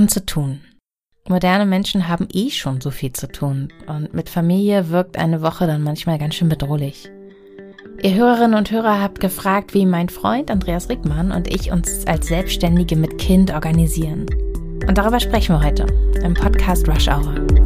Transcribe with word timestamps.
haben 0.00 0.08
zu 0.08 0.24
tun. 0.24 0.60
Moderne 1.28 1.66
Menschen 1.66 2.08
haben 2.08 2.26
eh 2.32 2.48
schon 2.48 2.80
so 2.80 2.90
viel 2.90 3.12
zu 3.12 3.28
tun 3.28 3.68
und 3.86 4.14
mit 4.14 4.30
Familie 4.30 4.88
wirkt 4.88 5.18
eine 5.18 5.42
Woche 5.42 5.66
dann 5.66 5.82
manchmal 5.82 6.18
ganz 6.18 6.36
schön 6.36 6.48
bedrohlich. 6.48 7.10
Ihr 8.02 8.14
Hörerinnen 8.14 8.54
und 8.54 8.70
Hörer 8.70 8.98
habt 9.02 9.20
gefragt, 9.20 9.74
wie 9.74 9.84
mein 9.84 10.08
Freund 10.08 10.50
Andreas 10.50 10.88
Rickmann 10.88 11.32
und 11.32 11.48
ich 11.48 11.70
uns 11.70 12.06
als 12.06 12.28
Selbstständige 12.28 12.96
mit 12.96 13.18
Kind 13.18 13.52
organisieren. 13.52 14.24
Und 14.88 14.96
darüber 14.96 15.20
sprechen 15.20 15.54
wir 15.54 15.62
heute 15.62 15.84
im 16.24 16.32
Podcast 16.32 16.88
Rush 16.88 17.06
Hour. 17.06 17.59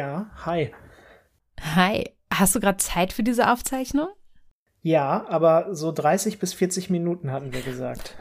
Ja, 0.00 0.30
hi. 0.46 0.72
Hi. 1.60 2.08
Hast 2.32 2.54
du 2.54 2.60
gerade 2.60 2.78
Zeit 2.78 3.12
für 3.12 3.22
diese 3.22 3.52
Aufzeichnung? 3.52 4.08
Ja, 4.80 5.26
aber 5.28 5.74
so 5.74 5.92
30 5.92 6.38
bis 6.38 6.54
40 6.54 6.88
Minuten 6.88 7.30
hatten 7.30 7.52
wir 7.52 7.60
gesagt. 7.60 8.16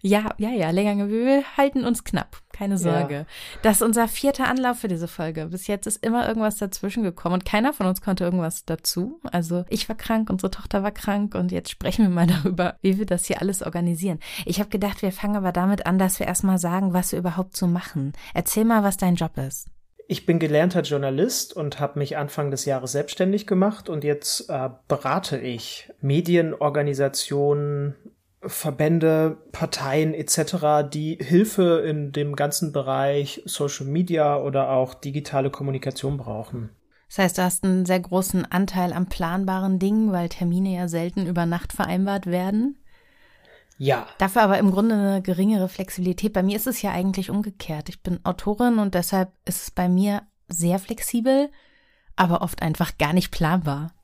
Ja, 0.00 0.30
ja, 0.38 0.48
ja, 0.48 0.70
länger. 0.70 1.10
Wir 1.10 1.44
halten 1.58 1.84
uns 1.84 2.04
knapp. 2.04 2.38
Keine 2.54 2.78
Sorge. 2.78 3.14
Ja. 3.14 3.26
Das 3.60 3.76
ist 3.76 3.82
unser 3.82 4.08
vierter 4.08 4.48
Anlauf 4.48 4.78
für 4.78 4.88
diese 4.88 5.08
Folge. 5.08 5.48
Bis 5.48 5.66
jetzt 5.66 5.86
ist 5.86 6.02
immer 6.02 6.26
irgendwas 6.26 6.56
dazwischen 6.56 7.02
gekommen 7.02 7.34
und 7.34 7.44
keiner 7.44 7.74
von 7.74 7.86
uns 7.86 8.00
konnte 8.00 8.24
irgendwas 8.24 8.64
dazu. 8.64 9.20
Also 9.30 9.66
ich 9.68 9.90
war 9.90 9.96
krank, 9.96 10.30
unsere 10.30 10.50
Tochter 10.50 10.82
war 10.82 10.90
krank 10.90 11.34
und 11.34 11.52
jetzt 11.52 11.70
sprechen 11.70 12.06
wir 12.06 12.10
mal 12.10 12.26
darüber, 12.44 12.78
wie 12.80 12.96
wir 12.96 13.04
das 13.04 13.26
hier 13.26 13.42
alles 13.42 13.62
organisieren. 13.62 14.20
Ich 14.46 14.58
habe 14.58 14.70
gedacht, 14.70 15.02
wir 15.02 15.12
fangen 15.12 15.36
aber 15.36 15.52
damit 15.52 15.84
an, 15.84 15.98
dass 15.98 16.18
wir 16.18 16.26
erstmal 16.26 16.56
sagen, 16.56 16.94
was 16.94 17.12
wir 17.12 17.18
überhaupt 17.18 17.58
so 17.58 17.66
machen. 17.66 18.14
Erzähl 18.32 18.64
mal, 18.64 18.82
was 18.82 18.96
dein 18.96 19.16
Job 19.16 19.36
ist. 19.36 19.68
Ich 20.12 20.26
bin 20.26 20.40
gelernter 20.40 20.80
Journalist 20.80 21.54
und 21.54 21.78
habe 21.78 22.00
mich 22.00 22.16
Anfang 22.16 22.50
des 22.50 22.64
Jahres 22.64 22.90
selbstständig 22.90 23.46
gemacht 23.46 23.88
und 23.88 24.02
jetzt 24.02 24.50
äh, 24.50 24.68
berate 24.88 25.38
ich 25.38 25.88
Medienorganisationen, 26.00 27.94
Verbände, 28.42 29.36
Parteien 29.52 30.12
etc., 30.12 30.90
die 30.92 31.16
Hilfe 31.20 31.84
in 31.86 32.10
dem 32.10 32.34
ganzen 32.34 32.72
Bereich 32.72 33.40
Social 33.44 33.86
Media 33.86 34.36
oder 34.36 34.70
auch 34.70 34.94
digitale 34.94 35.48
Kommunikation 35.48 36.16
brauchen. 36.16 36.70
Das 37.06 37.18
heißt, 37.18 37.38
du 37.38 37.42
hast 37.42 37.62
einen 37.62 37.86
sehr 37.86 38.00
großen 38.00 38.50
Anteil 38.50 38.92
am 38.92 39.06
planbaren 39.06 39.78
Dingen, 39.78 40.10
weil 40.10 40.28
Termine 40.28 40.74
ja 40.74 40.88
selten 40.88 41.24
über 41.24 41.46
Nacht 41.46 41.72
vereinbart 41.72 42.26
werden. 42.26 42.79
Ja. 43.82 44.06
Dafür 44.18 44.42
aber 44.42 44.58
im 44.58 44.72
Grunde 44.72 44.94
eine 44.94 45.22
geringere 45.22 45.66
Flexibilität. 45.70 46.34
Bei 46.34 46.42
mir 46.42 46.54
ist 46.54 46.66
es 46.66 46.82
ja 46.82 46.90
eigentlich 46.90 47.30
umgekehrt. 47.30 47.88
Ich 47.88 48.02
bin 48.02 48.22
Autorin 48.24 48.78
und 48.78 48.94
deshalb 48.94 49.30
ist 49.46 49.62
es 49.62 49.70
bei 49.70 49.88
mir 49.88 50.20
sehr 50.48 50.78
flexibel, 50.78 51.48
aber 52.14 52.42
oft 52.42 52.60
einfach 52.60 52.98
gar 52.98 53.14
nicht 53.14 53.30
planbar. 53.30 53.94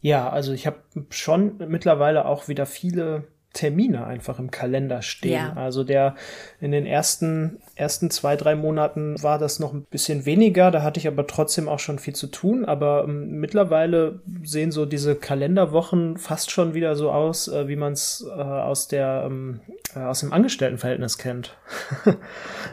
Ja, 0.00 0.28
also 0.28 0.52
ich 0.52 0.66
habe 0.66 0.82
schon 1.10 1.56
mittlerweile 1.68 2.24
auch 2.24 2.48
wieder 2.48 2.66
viele 2.66 3.28
Termine 3.52 4.06
einfach 4.06 4.38
im 4.38 4.50
Kalender 4.50 5.02
stehen. 5.02 5.32
Ja. 5.32 5.52
Also 5.54 5.84
der 5.84 6.14
in 6.60 6.72
den 6.72 6.86
ersten, 6.86 7.58
ersten 7.74 8.10
zwei, 8.10 8.36
drei 8.36 8.54
Monaten 8.54 9.22
war 9.22 9.38
das 9.38 9.58
noch 9.58 9.72
ein 9.72 9.84
bisschen 9.84 10.24
weniger, 10.24 10.70
da 10.70 10.82
hatte 10.82 10.98
ich 10.98 11.06
aber 11.06 11.26
trotzdem 11.26 11.68
auch 11.68 11.78
schon 11.78 11.98
viel 11.98 12.14
zu 12.14 12.28
tun. 12.28 12.64
Aber 12.64 13.04
ähm, 13.06 13.40
mittlerweile 13.40 14.20
sehen 14.42 14.72
so 14.72 14.86
diese 14.86 15.14
Kalenderwochen 15.14 16.16
fast 16.16 16.50
schon 16.50 16.74
wieder 16.74 16.96
so 16.96 17.10
aus, 17.10 17.48
äh, 17.48 17.68
wie 17.68 17.76
man 17.76 17.92
es 17.92 18.24
äh, 18.26 18.40
aus 18.40 18.88
der 18.88 19.24
ähm, 19.26 19.60
äh, 19.94 20.00
aus 20.00 20.20
dem 20.20 20.32
Angestelltenverhältnis 20.32 21.18
kennt. 21.18 21.56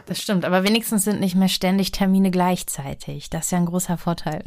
das 0.06 0.20
stimmt, 0.20 0.44
aber 0.44 0.64
wenigstens 0.64 1.04
sind 1.04 1.20
nicht 1.20 1.36
mehr 1.36 1.48
ständig 1.48 1.92
Termine 1.92 2.30
gleichzeitig. 2.30 3.28
Das 3.30 3.46
ist 3.46 3.50
ja 3.52 3.58
ein 3.58 3.66
großer 3.66 3.98
Vorteil. 3.98 4.44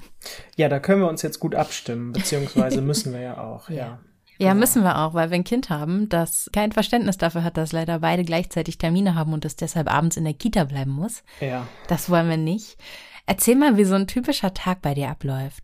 Ja, 0.55 0.69
da 0.69 0.79
können 0.79 1.01
wir 1.01 1.09
uns 1.09 1.21
jetzt 1.21 1.39
gut 1.39 1.53
abstimmen, 1.55 2.13
beziehungsweise 2.13 2.81
müssen 2.81 3.13
wir 3.13 3.21
ja 3.21 3.37
auch, 3.37 3.69
ja. 3.69 3.75
ja. 3.75 3.99
Ja, 4.43 4.53
müssen 4.53 4.83
wir 4.83 4.99
auch, 4.99 5.13
weil 5.13 5.29
wir 5.29 5.35
ein 5.35 5.43
Kind 5.43 5.69
haben, 5.69 6.09
das 6.09 6.49
kein 6.51 6.71
Verständnis 6.71 7.17
dafür 7.17 7.43
hat, 7.43 7.57
dass 7.57 7.71
leider 7.71 7.99
beide 7.99 8.23
gleichzeitig 8.23 8.77
Termine 8.77 9.15
haben 9.15 9.33
und 9.33 9.45
das 9.45 9.55
deshalb 9.55 9.91
abends 9.91 10.17
in 10.17 10.25
der 10.25 10.33
Kita 10.33 10.65
bleiben 10.65 10.91
muss. 10.91 11.23
Ja. 11.39 11.67
Das 11.87 12.09
wollen 12.09 12.29
wir 12.29 12.37
nicht. 12.37 12.77
Erzähl 13.25 13.55
mal, 13.55 13.77
wie 13.77 13.85
so 13.85 13.95
ein 13.95 14.07
typischer 14.07 14.53
Tag 14.53 14.81
bei 14.81 14.93
dir 14.93 15.09
abläuft. 15.09 15.63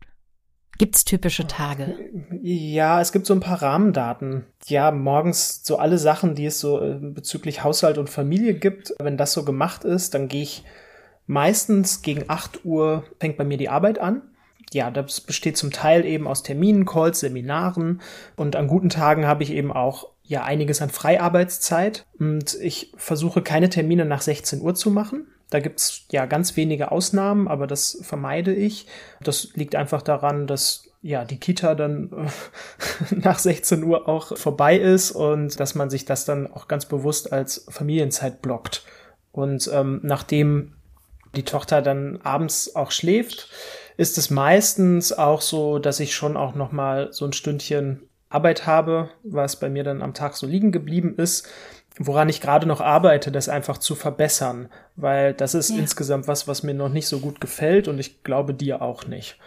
Gibt's 0.78 1.04
typische 1.04 1.46
Tage? 1.46 1.94
Ja, 2.42 3.02
es 3.02 3.12
gibt 3.12 3.26
so 3.26 3.34
ein 3.34 3.42
paar 3.42 3.62
Rahmendaten. 3.62 4.46
Ja, 4.68 4.92
morgens 4.92 5.66
so 5.66 5.78
alle 5.78 5.98
Sachen, 5.98 6.36
die 6.36 6.46
es 6.46 6.62
so 6.62 6.82
äh, 6.82 6.98
bezüglich 7.02 7.66
Haushalt 7.66 7.98
und 7.98 8.10
Familie 8.10 8.54
gibt. 8.54 8.94
Wenn 8.98 9.18
das 9.18 9.34
so 9.34 9.44
gemacht 9.44 9.84
ist, 9.84 10.14
dann 10.14 10.30
gehe 10.30 10.44
ich 10.44 10.64
meistens 11.28 12.02
gegen 12.02 12.30
8 12.30 12.64
Uhr, 12.64 13.04
fängt 13.20 13.36
bei 13.36 13.44
mir 13.44 13.58
die 13.58 13.68
Arbeit 13.68 14.00
an 14.00 14.22
ja, 14.74 14.92
das 14.92 15.22
besteht 15.22 15.58
zum 15.58 15.72
Teil 15.72 16.06
eben 16.06 16.28
aus 16.28 16.44
Terminen, 16.44 16.86
Calls, 16.86 17.22
Seminaren 17.22 18.02
und 18.36 18.56
an 18.56 18.68
guten 18.68 18.90
Tagen 18.90 19.26
habe 19.26 19.44
ich 19.44 19.52
eben 19.52 19.72
auch 19.72 20.10
ja 20.24 20.44
einiges 20.44 20.82
an 20.82 20.90
Freiarbeitszeit 20.90 22.06
und 22.20 22.56
ich 22.62 22.94
versuche 22.96 23.42
keine 23.42 23.70
Termine 23.70 24.06
nach 24.06 24.22
16 24.22 24.62
Uhr 24.62 24.76
zu 24.76 24.92
machen. 24.92 25.28
Da 25.50 25.60
gibt's 25.60 26.06
ja 26.12 26.28
ganz 26.28 26.56
wenige 26.56 26.92
Ausnahmen, 26.92 27.48
aber 27.48 27.66
das 27.66 27.98
vermeide 28.04 28.54
ich. 28.54 28.86
Das 29.22 29.50
liegt 29.56 29.76
einfach 29.76 30.04
daran, 30.04 30.46
dass 30.46 30.90
ja 31.02 31.26
die 31.26 31.40
Kita 31.40 31.74
dann 31.74 32.12
nach 33.10 33.40
16 33.40 33.84
Uhr 33.84 34.08
auch 34.08 34.38
vorbei 34.38 34.78
ist 34.78 35.12
und 35.12 35.60
dass 35.60 35.74
man 35.74 35.90
sich 35.90 36.06
das 36.06 36.26
dann 36.26 36.52
auch 36.52 36.68
ganz 36.68 36.86
bewusst 36.86 37.34
als 37.34 37.66
Familienzeit 37.70 38.44
blockt. 38.44 38.84
Und 39.32 39.70
ähm, 39.74 40.00
nachdem 40.04 40.76
die 41.36 41.44
Tochter 41.44 41.82
dann 41.82 42.20
abends 42.22 42.76
auch 42.76 42.92
schläft, 42.92 43.50
ist 44.00 44.18
es 44.18 44.30
meistens 44.30 45.12
auch 45.12 45.42
so, 45.42 45.78
dass 45.78 46.00
ich 46.00 46.16
schon 46.16 46.38
auch 46.38 46.56
noch 46.56 46.72
mal 46.72 47.10
so 47.12 47.26
ein 47.26 47.34
Stündchen 47.34 48.08
Arbeit 48.30 48.66
habe, 48.66 49.10
was 49.24 49.60
bei 49.60 49.68
mir 49.70 49.84
dann 49.84 50.02
am 50.02 50.14
Tag 50.14 50.38
so 50.38 50.48
liegen 50.48 50.72
geblieben 50.72 51.16
ist, 51.18 51.50
woran 51.98 52.30
ich 52.30 52.40
gerade 52.40 52.66
noch 52.66 52.80
arbeite, 52.80 53.30
das 53.30 53.50
einfach 53.50 53.78
zu 53.78 53.96
verbessern, 53.96 54.70
weil 54.96 55.34
das 55.34 55.54
ist 55.54 55.72
ja. 55.72 55.80
insgesamt 55.80 56.30
was, 56.30 56.48
was 56.48 56.64
mir 56.64 56.74
noch 56.74 56.88
nicht 56.88 57.08
so 57.08 57.20
gut 57.20 57.42
gefällt 57.42 57.90
und 57.90 58.00
ich 58.00 58.24
glaube 58.24 58.54
dir 58.54 58.82
auch 58.82 59.06
nicht. 59.06 59.38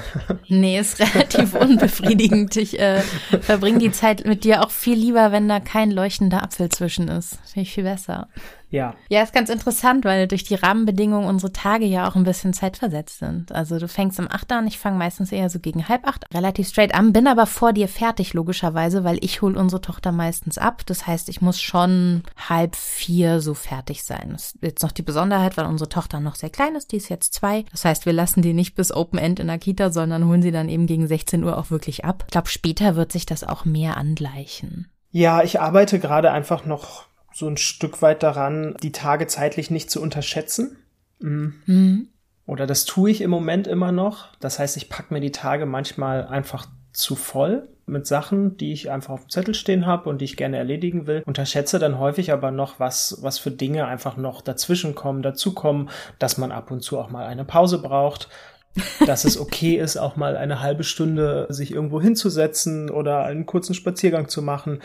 nee, 0.48 0.80
ist 0.80 1.00
relativ 1.00 1.54
unbefriedigend. 1.54 2.56
Ich 2.56 2.80
äh, 2.80 3.02
verbringe 3.42 3.78
die 3.78 3.92
Zeit 3.92 4.24
mit 4.24 4.42
dir 4.42 4.62
auch 4.62 4.70
viel 4.70 4.96
lieber, 4.96 5.32
wenn 5.32 5.50
da 5.50 5.60
kein 5.60 5.90
leuchtender 5.90 6.42
Apfel 6.42 6.70
zwischen 6.70 7.08
ist. 7.08 7.36
Finde 7.44 7.68
ich 7.68 7.74
viel 7.74 7.84
besser. 7.84 8.28
Ja. 8.70 8.94
Ja, 9.08 9.22
ist 9.22 9.32
ganz 9.32 9.48
interessant, 9.48 10.04
weil 10.04 10.28
durch 10.28 10.44
die 10.44 10.54
Rahmenbedingungen 10.54 11.28
unsere 11.28 11.52
Tage 11.52 11.86
ja 11.86 12.08
auch 12.08 12.16
ein 12.16 12.24
bisschen 12.24 12.52
zeitversetzt 12.52 13.18
sind. 13.18 13.52
Also 13.52 13.78
du 13.78 13.88
fängst 13.88 14.18
um 14.18 14.28
acht 14.30 14.50
an, 14.52 14.66
ich 14.66 14.78
fange 14.78 14.98
meistens 14.98 15.32
eher 15.32 15.48
so 15.48 15.58
gegen 15.58 15.88
halb 15.88 16.06
acht, 16.06 16.26
relativ 16.34 16.68
straight 16.68 16.94
an, 16.94 17.12
bin 17.12 17.26
aber 17.26 17.46
vor 17.46 17.72
dir 17.72 17.88
fertig, 17.88 18.34
logischerweise, 18.34 19.04
weil 19.04 19.18
ich 19.22 19.40
hole 19.40 19.58
unsere 19.58 19.80
Tochter 19.80 20.12
meistens 20.12 20.58
ab. 20.58 20.82
Das 20.86 21.06
heißt, 21.06 21.28
ich 21.28 21.40
muss 21.40 21.60
schon 21.60 22.22
halb 22.36 22.76
vier 22.76 23.40
so 23.40 23.54
fertig 23.54 24.04
sein. 24.04 24.30
Das 24.32 24.52
ist 24.52 24.58
jetzt 24.62 24.82
noch 24.82 24.92
die 24.92 25.02
Besonderheit, 25.02 25.56
weil 25.56 25.66
unsere 25.66 25.88
Tochter 25.88 26.20
noch 26.20 26.34
sehr 26.34 26.50
klein 26.50 26.74
ist, 26.76 26.92
die 26.92 26.96
ist 26.96 27.08
jetzt 27.08 27.34
zwei. 27.34 27.64
Das 27.70 27.84
heißt, 27.84 28.06
wir 28.06 28.12
lassen 28.12 28.42
die 28.42 28.52
nicht 28.52 28.74
bis 28.74 28.92
Open 28.92 29.18
End 29.18 29.40
in 29.40 29.46
der 29.46 29.58
Kita, 29.58 29.90
sondern 29.90 30.26
holen 30.26 30.42
sie 30.42 30.52
dann 30.52 30.68
eben 30.68 30.86
gegen 30.86 31.06
16 31.06 31.42
Uhr 31.42 31.56
auch 31.56 31.70
wirklich 31.70 32.04
ab. 32.04 32.24
Ich 32.26 32.32
glaube, 32.32 32.48
später 32.48 32.96
wird 32.96 33.12
sich 33.12 33.24
das 33.24 33.44
auch 33.44 33.64
mehr 33.64 33.96
angleichen. 33.96 34.90
Ja, 35.10 35.42
ich 35.42 35.60
arbeite 35.60 35.98
gerade 35.98 36.30
einfach 36.30 36.66
noch 36.66 37.07
so 37.38 37.46
ein 37.46 37.56
Stück 37.56 38.02
weit 38.02 38.22
daran, 38.22 38.74
die 38.82 38.92
Tage 38.92 39.28
zeitlich 39.28 39.70
nicht 39.70 39.90
zu 39.90 40.02
unterschätzen. 40.02 40.76
Mhm. 41.20 41.54
Mhm. 41.66 42.08
Oder 42.46 42.66
das 42.66 42.84
tue 42.84 43.10
ich 43.10 43.20
im 43.20 43.30
Moment 43.30 43.66
immer 43.66 43.92
noch. 43.92 44.34
Das 44.40 44.58
heißt, 44.58 44.76
ich 44.76 44.88
packe 44.88 45.14
mir 45.14 45.20
die 45.20 45.32
Tage 45.32 45.66
manchmal 45.66 46.26
einfach 46.26 46.66
zu 46.92 47.14
voll 47.14 47.68
mit 47.86 48.06
Sachen, 48.06 48.56
die 48.56 48.72
ich 48.72 48.90
einfach 48.90 49.14
auf 49.14 49.26
dem 49.26 49.30
Zettel 49.30 49.54
stehen 49.54 49.86
habe 49.86 50.08
und 50.10 50.20
die 50.20 50.24
ich 50.24 50.36
gerne 50.36 50.56
erledigen 50.56 51.06
will. 51.06 51.22
Unterschätze 51.26 51.78
dann 51.78 51.98
häufig 51.98 52.32
aber 52.32 52.50
noch, 52.50 52.80
was, 52.80 53.18
was 53.22 53.38
für 53.38 53.50
Dinge 53.50 53.86
einfach 53.86 54.16
noch 54.16 54.40
dazwischen 54.40 54.94
kommen, 54.94 55.22
dazukommen, 55.22 55.90
dass 56.18 56.38
man 56.38 56.50
ab 56.50 56.70
und 56.70 56.82
zu 56.82 56.98
auch 56.98 57.10
mal 57.10 57.26
eine 57.26 57.44
Pause 57.44 57.80
braucht, 57.80 58.28
dass 59.06 59.24
es 59.24 59.38
okay 59.38 59.76
ist, 59.76 59.96
auch 59.96 60.16
mal 60.16 60.36
eine 60.36 60.60
halbe 60.60 60.84
Stunde 60.84 61.46
sich 61.50 61.70
irgendwo 61.70 62.00
hinzusetzen 62.00 62.90
oder 62.90 63.24
einen 63.24 63.46
kurzen 63.46 63.74
Spaziergang 63.74 64.28
zu 64.28 64.42
machen. 64.42 64.80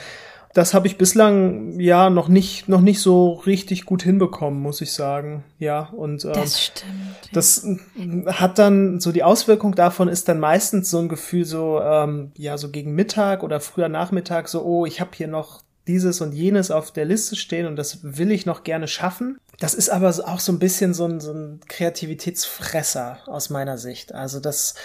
Das 0.53 0.73
habe 0.73 0.85
ich 0.85 0.97
bislang 0.97 1.79
ja 1.79 2.09
noch 2.09 2.27
nicht 2.27 2.69
noch 2.69 2.81
nicht 2.81 2.99
so 2.99 3.33
richtig 3.33 3.85
gut 3.85 4.03
hinbekommen, 4.03 4.61
muss 4.61 4.81
ich 4.81 4.93
sagen. 4.93 5.43
Ja 5.57 5.89
und 5.91 6.25
ähm, 6.25 6.33
das 6.33 6.61
stimmt. 6.61 6.91
Das 7.31 7.67
hat 8.27 8.59
dann 8.59 8.99
so 8.99 9.11
die 9.11 9.23
Auswirkung 9.23 9.73
davon 9.73 10.07
ist 10.07 10.29
dann 10.29 10.39
meistens 10.39 10.89
so 10.89 10.99
ein 10.99 11.09
Gefühl 11.09 11.45
so 11.45 11.81
ähm, 11.81 12.31
ja 12.37 12.57
so 12.57 12.69
gegen 12.69 12.93
Mittag 12.93 13.43
oder 13.43 13.59
früher 13.59 13.89
Nachmittag 13.89 14.47
so 14.47 14.63
oh 14.63 14.85
ich 14.85 15.01
habe 15.01 15.11
hier 15.13 15.27
noch 15.27 15.63
dieses 15.87 16.21
und 16.21 16.31
jenes 16.33 16.71
auf 16.71 16.91
der 16.91 17.05
Liste 17.05 17.35
stehen 17.35 17.65
und 17.65 17.75
das 17.75 17.99
will 18.03 18.31
ich 18.31 18.45
noch 18.45 18.63
gerne 18.63 18.87
schaffen. 18.87 19.37
Das 19.59 19.73
ist 19.73 19.89
aber 19.89 20.09
auch 20.09 20.39
so 20.39 20.51
ein 20.51 20.59
bisschen 20.59 20.93
so 20.93 21.05
ein, 21.05 21.19
so 21.19 21.33
ein 21.33 21.59
Kreativitätsfresser 21.67 23.19
aus 23.25 23.49
meiner 23.49 23.77
Sicht. 23.77 24.13
Also 24.13 24.39
das 24.39 24.75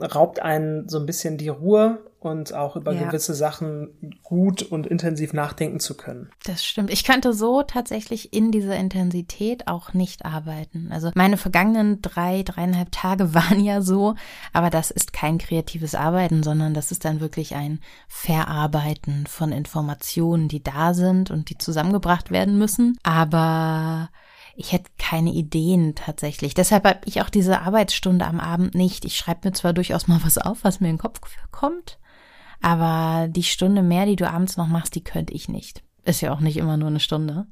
raubt 0.00 0.40
einen 0.40 0.88
so 0.88 0.98
ein 0.98 1.06
bisschen 1.06 1.36
die 1.38 1.48
Ruhe 1.48 1.98
und 2.20 2.52
auch 2.52 2.74
über 2.76 2.92
Ja. 2.92 3.04
gewisse 3.06 3.34
Sachen 3.34 4.18
gut 4.24 4.62
und 4.62 4.86
intensiv 4.86 5.32
nachdenken 5.32 5.78
zu 5.78 5.96
können. 5.96 6.30
Das 6.44 6.64
stimmt. 6.64 6.90
Ich 6.90 7.04
könnte 7.04 7.32
so 7.32 7.62
tatsächlich 7.62 8.32
in 8.32 8.50
dieser 8.50 8.76
Intensität 8.76 9.68
auch 9.68 9.94
nicht 9.94 10.24
arbeiten. 10.24 10.90
Also 10.90 11.10
meine 11.14 11.36
vergangenen 11.36 12.02
drei, 12.02 12.42
dreieinhalb 12.42 12.90
Tage 12.90 13.34
waren 13.34 13.60
ja 13.64 13.82
so, 13.82 14.16
aber 14.52 14.70
das 14.70 14.90
ist 14.90 15.12
kein 15.12 15.38
kreatives 15.38 15.94
Arbeiten, 15.94 16.42
sondern 16.42 16.74
das 16.74 16.90
ist 16.90 17.04
dann 17.04 17.20
wirklich 17.20 17.54
ein 17.54 17.80
Verarbeiten 18.08 19.26
von 19.26 19.52
Informationen, 19.52 20.48
die 20.48 20.62
da 20.62 20.94
sind 20.94 21.30
und 21.30 21.50
die 21.50 21.58
zusammengebracht 21.58 22.30
werden 22.30 22.58
müssen. 22.58 22.98
Aber 23.02 24.10
ich 24.56 24.72
hätte 24.72 24.90
keine 24.98 25.30
Ideen 25.30 25.94
tatsächlich. 25.94 26.52
Deshalb 26.52 26.84
habe 26.84 26.98
ich 27.04 27.22
auch 27.22 27.30
diese 27.30 27.60
Arbeitsstunde 27.60 28.24
am 28.26 28.40
Abend 28.40 28.74
nicht. 28.74 29.04
Ich 29.04 29.16
schreibe 29.16 29.48
mir 29.48 29.52
zwar 29.52 29.72
durchaus 29.72 30.08
mal 30.08 30.20
was 30.24 30.36
auf, 30.36 30.64
was 30.64 30.80
mir 30.80 30.88
in 30.88 30.96
den 30.96 31.00
Kopf 31.00 31.20
kommt, 31.52 31.98
aber 32.60 33.28
die 33.28 33.42
Stunde 33.42 33.82
mehr, 33.82 34.06
die 34.06 34.16
du 34.16 34.28
abends 34.28 34.56
noch 34.56 34.66
machst, 34.66 34.94
die 34.94 35.04
könnte 35.04 35.32
ich 35.32 35.48
nicht. 35.48 35.82
Ist 36.04 36.20
ja 36.20 36.32
auch 36.32 36.40
nicht 36.40 36.56
immer 36.56 36.76
nur 36.76 36.88
eine 36.88 37.00
Stunde. 37.00 37.46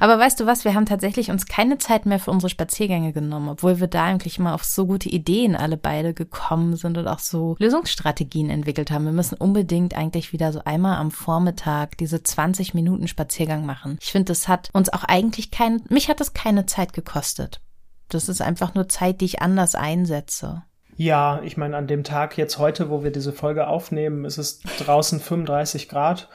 Aber 0.00 0.18
weißt 0.18 0.40
du 0.40 0.46
was, 0.46 0.64
wir 0.64 0.74
haben 0.74 0.86
tatsächlich 0.86 1.30
uns 1.30 1.46
keine 1.46 1.78
Zeit 1.78 2.06
mehr 2.06 2.18
für 2.18 2.30
unsere 2.30 2.50
Spaziergänge 2.50 3.12
genommen, 3.12 3.48
obwohl 3.48 3.80
wir 3.80 3.86
da 3.86 4.04
eigentlich 4.04 4.38
immer 4.38 4.54
auf 4.54 4.64
so 4.64 4.86
gute 4.86 5.08
Ideen 5.08 5.56
alle 5.56 5.76
beide 5.76 6.14
gekommen 6.14 6.76
sind 6.76 6.98
und 6.98 7.08
auch 7.08 7.18
so 7.18 7.56
Lösungsstrategien 7.58 8.50
entwickelt 8.50 8.90
haben. 8.90 9.04
Wir 9.04 9.12
müssen 9.12 9.36
unbedingt 9.36 9.94
eigentlich 9.94 10.32
wieder 10.32 10.52
so 10.52 10.62
einmal 10.64 10.96
am 10.96 11.10
Vormittag 11.10 11.96
diese 11.98 12.22
20 12.22 12.74
Minuten 12.74 13.08
Spaziergang 13.08 13.66
machen. 13.66 13.98
Ich 14.00 14.12
finde, 14.12 14.32
das 14.32 14.48
hat 14.48 14.70
uns 14.72 14.92
auch 14.92 15.04
eigentlich 15.04 15.50
kein, 15.50 15.82
mich 15.88 16.08
hat 16.08 16.20
das 16.20 16.34
keine 16.34 16.66
Zeit 16.66 16.92
gekostet. 16.92 17.60
Das 18.08 18.28
ist 18.28 18.40
einfach 18.40 18.74
nur 18.74 18.88
Zeit, 18.88 19.20
die 19.20 19.26
ich 19.26 19.42
anders 19.42 19.74
einsetze. 19.74 20.62
Ja, 20.98 21.40
ich 21.44 21.56
meine, 21.56 21.76
an 21.76 21.86
dem 21.86 22.02
Tag 22.02 22.36
jetzt 22.36 22.58
heute, 22.58 22.90
wo 22.90 23.04
wir 23.04 23.12
diese 23.12 23.32
Folge 23.32 23.68
aufnehmen, 23.68 24.24
ist 24.24 24.36
es 24.36 24.60
draußen 24.80 25.20
35 25.20 25.88
Grad. 25.88 26.28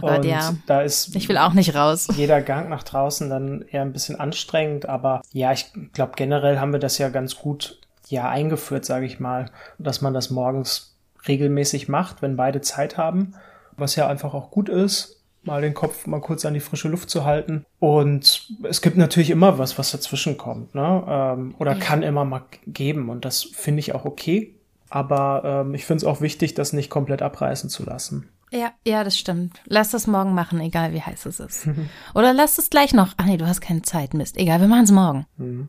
Gott, 0.00 0.18
und 0.18 0.24
ja. 0.26 0.54
da 0.66 0.82
ist 0.82 1.16
Ich 1.16 1.28
will 1.28 1.38
auch 1.38 1.54
nicht 1.54 1.74
raus. 1.74 2.08
jeder 2.14 2.42
Gang 2.42 2.68
nach 2.68 2.82
draußen 2.82 3.30
dann 3.30 3.62
eher 3.62 3.80
ein 3.80 3.92
bisschen 3.92 4.20
anstrengend, 4.20 4.86
aber 4.88 5.22
ja, 5.32 5.52
ich 5.52 5.72
glaube 5.94 6.12
generell 6.16 6.58
haben 6.58 6.72
wir 6.72 6.80
das 6.80 6.98
ja 6.98 7.08
ganz 7.08 7.36
gut 7.36 7.78
ja 8.08 8.28
eingeführt, 8.28 8.84
sage 8.84 9.06
ich 9.06 9.20
mal, 9.20 9.46
dass 9.78 10.02
man 10.02 10.12
das 10.12 10.30
morgens 10.30 10.94
regelmäßig 11.26 11.88
macht, 11.88 12.20
wenn 12.20 12.36
beide 12.36 12.60
Zeit 12.60 12.98
haben, 12.98 13.34
was 13.76 13.96
ja 13.96 14.06
einfach 14.06 14.34
auch 14.34 14.50
gut 14.50 14.68
ist, 14.68 15.22
mal 15.46 15.60
den 15.62 15.74
Kopf 15.74 16.06
mal 16.06 16.20
kurz 16.20 16.44
an 16.44 16.54
die 16.54 16.60
frische 16.60 16.88
Luft 16.88 17.10
zu 17.10 17.24
halten. 17.24 17.64
Und 17.78 18.48
es 18.62 18.82
gibt 18.82 18.96
natürlich 18.96 19.30
immer 19.30 19.58
was, 19.58 19.78
was 19.78 19.90
dazwischen 19.90 20.36
kommt, 20.36 20.74
ne? 20.74 21.04
Ähm, 21.08 21.54
oder 21.58 21.74
kann 21.74 22.02
immer 22.02 22.24
mal 22.24 22.42
geben 22.66 23.08
und 23.10 23.24
das 23.24 23.42
finde 23.42 23.80
ich 23.80 23.94
auch 23.94 24.04
okay. 24.04 24.54
Aber 24.90 25.42
ähm, 25.44 25.74
ich 25.74 25.86
finde 25.86 25.98
es 25.98 26.04
auch 26.04 26.20
wichtig, 26.20 26.54
das 26.54 26.72
nicht 26.72 26.90
komplett 26.90 27.22
abreißen 27.22 27.68
zu 27.68 27.84
lassen. 27.84 28.28
Ja, 28.52 28.72
ja, 28.86 29.02
das 29.02 29.18
stimmt. 29.18 29.60
Lass 29.64 29.90
das 29.90 30.06
morgen 30.06 30.34
machen, 30.34 30.60
egal 30.60 30.92
wie 30.92 31.02
heiß 31.02 31.26
es 31.26 31.40
ist. 31.40 31.68
Oder 32.14 32.32
lass 32.32 32.58
es 32.58 32.70
gleich 32.70 32.94
noch. 32.94 33.14
Ach 33.16 33.24
nee, 33.24 33.36
du 33.36 33.46
hast 33.46 33.60
keine 33.60 33.82
Zeit, 33.82 34.14
Mist. 34.14 34.36
Egal, 34.36 34.60
wir 34.60 34.68
machen 34.68 34.84
es 34.84 34.92
morgen. 34.92 35.26
Mhm. 35.36 35.68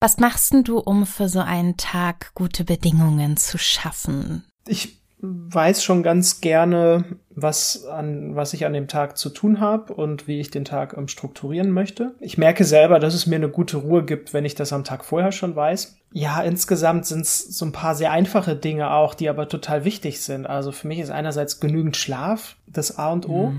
Was 0.00 0.18
machst 0.18 0.52
denn 0.52 0.64
du, 0.64 0.78
um 0.78 1.06
für 1.06 1.28
so 1.28 1.40
einen 1.40 1.76
Tag 1.76 2.32
gute 2.34 2.64
Bedingungen 2.64 3.36
zu 3.36 3.58
schaffen? 3.58 4.44
ich 4.66 5.01
weiß 5.22 5.84
schon 5.84 6.02
ganz 6.02 6.40
gerne, 6.40 7.04
was 7.30 7.86
an 7.86 8.34
was 8.34 8.52
ich 8.54 8.66
an 8.66 8.72
dem 8.72 8.88
Tag 8.88 9.16
zu 9.16 9.30
tun 9.30 9.60
habe 9.60 9.94
und 9.94 10.26
wie 10.26 10.40
ich 10.40 10.50
den 10.50 10.64
Tag 10.64 10.96
ähm, 10.96 11.06
strukturieren 11.06 11.70
möchte. 11.70 12.14
Ich 12.18 12.38
merke 12.38 12.64
selber, 12.64 12.98
dass 12.98 13.14
es 13.14 13.26
mir 13.26 13.36
eine 13.36 13.48
gute 13.48 13.76
Ruhe 13.76 14.04
gibt, 14.04 14.34
wenn 14.34 14.44
ich 14.44 14.56
das 14.56 14.72
am 14.72 14.82
Tag 14.82 15.04
vorher 15.04 15.30
schon 15.30 15.54
weiß. 15.54 15.96
Ja, 16.12 16.42
insgesamt 16.42 17.06
sind 17.06 17.22
es 17.22 17.38
so 17.56 17.64
ein 17.64 17.72
paar 17.72 17.94
sehr 17.94 18.10
einfache 18.10 18.56
Dinge 18.56 18.90
auch, 18.90 19.14
die 19.14 19.28
aber 19.28 19.48
total 19.48 19.84
wichtig 19.84 20.20
sind. 20.20 20.46
Also 20.46 20.72
für 20.72 20.88
mich 20.88 20.98
ist 20.98 21.10
einerseits 21.10 21.60
genügend 21.60 21.96
Schlaf 21.96 22.56
das 22.66 22.98
A 22.98 23.12
und 23.12 23.28
O. 23.28 23.52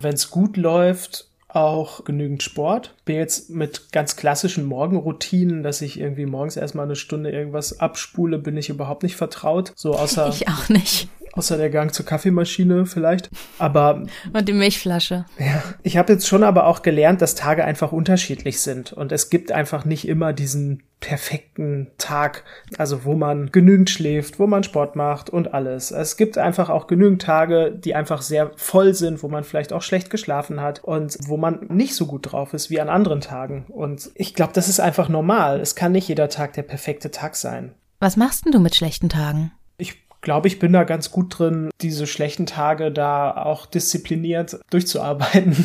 Wenn 0.00 0.14
es 0.14 0.30
gut 0.30 0.56
läuft, 0.56 1.30
auch 1.56 2.04
genügend 2.04 2.42
Sport. 2.42 2.94
Bin 3.04 3.16
jetzt 3.16 3.50
mit 3.50 3.92
ganz 3.92 4.16
klassischen 4.16 4.64
Morgenroutinen, 4.64 5.62
dass 5.62 5.80
ich 5.80 5.98
irgendwie 5.98 6.26
morgens 6.26 6.56
erstmal 6.56 6.84
eine 6.84 6.96
Stunde 6.96 7.30
irgendwas 7.30 7.80
abspule, 7.80 8.38
bin 8.38 8.56
ich 8.56 8.68
überhaupt 8.68 9.02
nicht 9.02 9.16
vertraut. 9.16 9.72
So 9.74 9.94
außer, 9.94 10.28
Ich 10.36 10.48
auch 10.48 10.68
nicht. 10.68 11.08
Außer 11.36 11.56
der 11.56 11.70
Gang 11.70 11.94
zur 11.94 12.06
Kaffeemaschine 12.06 12.86
vielleicht. 12.86 13.30
Aber 13.58 14.02
Und 14.32 14.48
die 14.48 14.52
Milchflasche. 14.52 15.26
ja, 15.38 15.62
ich 15.82 15.96
habe 15.96 16.12
jetzt 16.12 16.26
schon 16.26 16.42
aber 16.42 16.66
auch 16.66 16.82
gelernt, 16.82 17.22
dass 17.22 17.34
Tage 17.34 17.64
einfach 17.64 17.92
unterschiedlich 17.92 18.60
sind. 18.60 18.92
Und 18.92 19.12
es 19.12 19.30
gibt 19.30 19.52
einfach 19.52 19.84
nicht 19.84 20.08
immer 20.08 20.32
diesen 20.32 20.82
perfekten 21.00 21.88
Tag, 21.98 22.44
also 22.78 23.04
wo 23.04 23.14
man 23.14 23.52
genügend 23.52 23.90
schläft, 23.90 24.38
wo 24.38 24.46
man 24.46 24.64
Sport 24.64 24.96
macht 24.96 25.28
und 25.28 25.52
alles. 25.52 25.90
Es 25.90 26.16
gibt 26.16 26.38
einfach 26.38 26.70
auch 26.70 26.86
genügend 26.86 27.20
Tage, 27.20 27.70
die 27.70 27.94
einfach 27.94 28.22
sehr 28.22 28.50
voll 28.56 28.94
sind, 28.94 29.22
wo 29.22 29.28
man 29.28 29.44
vielleicht 29.44 29.74
auch 29.74 29.82
schlecht 29.82 30.08
geschlafen 30.08 30.60
hat 30.60 30.82
und 30.82 31.18
wo 31.26 31.36
man 31.36 31.66
nicht 31.68 31.94
so 31.94 32.06
gut 32.06 32.32
drauf 32.32 32.54
ist 32.54 32.70
wie 32.70 32.80
an 32.80 32.88
anderen 32.88 33.20
Tagen. 33.20 33.66
Und 33.68 34.10
ich 34.14 34.34
glaube, 34.34 34.54
das 34.54 34.68
ist 34.68 34.80
einfach 34.80 35.08
normal. 35.08 35.60
Es 35.60 35.74
kann 35.74 35.92
nicht 35.92 36.08
jeder 36.08 36.30
Tag 36.30 36.54
der 36.54 36.62
perfekte 36.62 37.10
Tag 37.10 37.36
sein. 37.36 37.74
Was 38.00 38.16
machst 38.16 38.44
denn 38.44 38.52
du 38.52 38.58
mit 38.58 38.74
schlechten 38.74 39.08
Tagen? 39.08 39.52
Ich 40.26 40.28
glaube, 40.28 40.48
ich 40.48 40.58
bin 40.58 40.72
da 40.72 40.82
ganz 40.82 41.12
gut 41.12 41.38
drin, 41.38 41.70
diese 41.80 42.08
schlechten 42.08 42.46
Tage 42.46 42.90
da 42.90 43.44
auch 43.44 43.64
diszipliniert 43.64 44.58
durchzuarbeiten. 44.70 45.52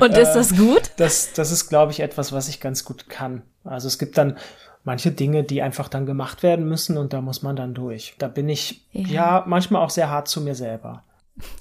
Und 0.00 0.14
ist 0.14 0.34
das 0.34 0.54
gut? 0.54 0.90
das, 0.98 1.32
das 1.32 1.50
ist, 1.50 1.70
glaube 1.70 1.92
ich, 1.92 2.00
etwas, 2.00 2.32
was 2.32 2.50
ich 2.50 2.60
ganz 2.60 2.84
gut 2.84 3.08
kann. 3.08 3.40
Also 3.64 3.88
es 3.88 3.98
gibt 3.98 4.18
dann 4.18 4.36
manche 4.84 5.10
Dinge, 5.10 5.42
die 5.42 5.62
einfach 5.62 5.88
dann 5.88 6.04
gemacht 6.04 6.42
werden 6.42 6.68
müssen 6.68 6.98
und 6.98 7.14
da 7.14 7.22
muss 7.22 7.42
man 7.42 7.56
dann 7.56 7.72
durch. 7.72 8.14
Da 8.18 8.28
bin 8.28 8.50
ich 8.50 8.84
Ja. 8.92 9.08
ja, 9.08 9.44
manchmal 9.46 9.80
auch 9.80 9.88
sehr 9.88 10.10
hart 10.10 10.28
zu 10.28 10.42
mir 10.42 10.54
selber. 10.54 11.02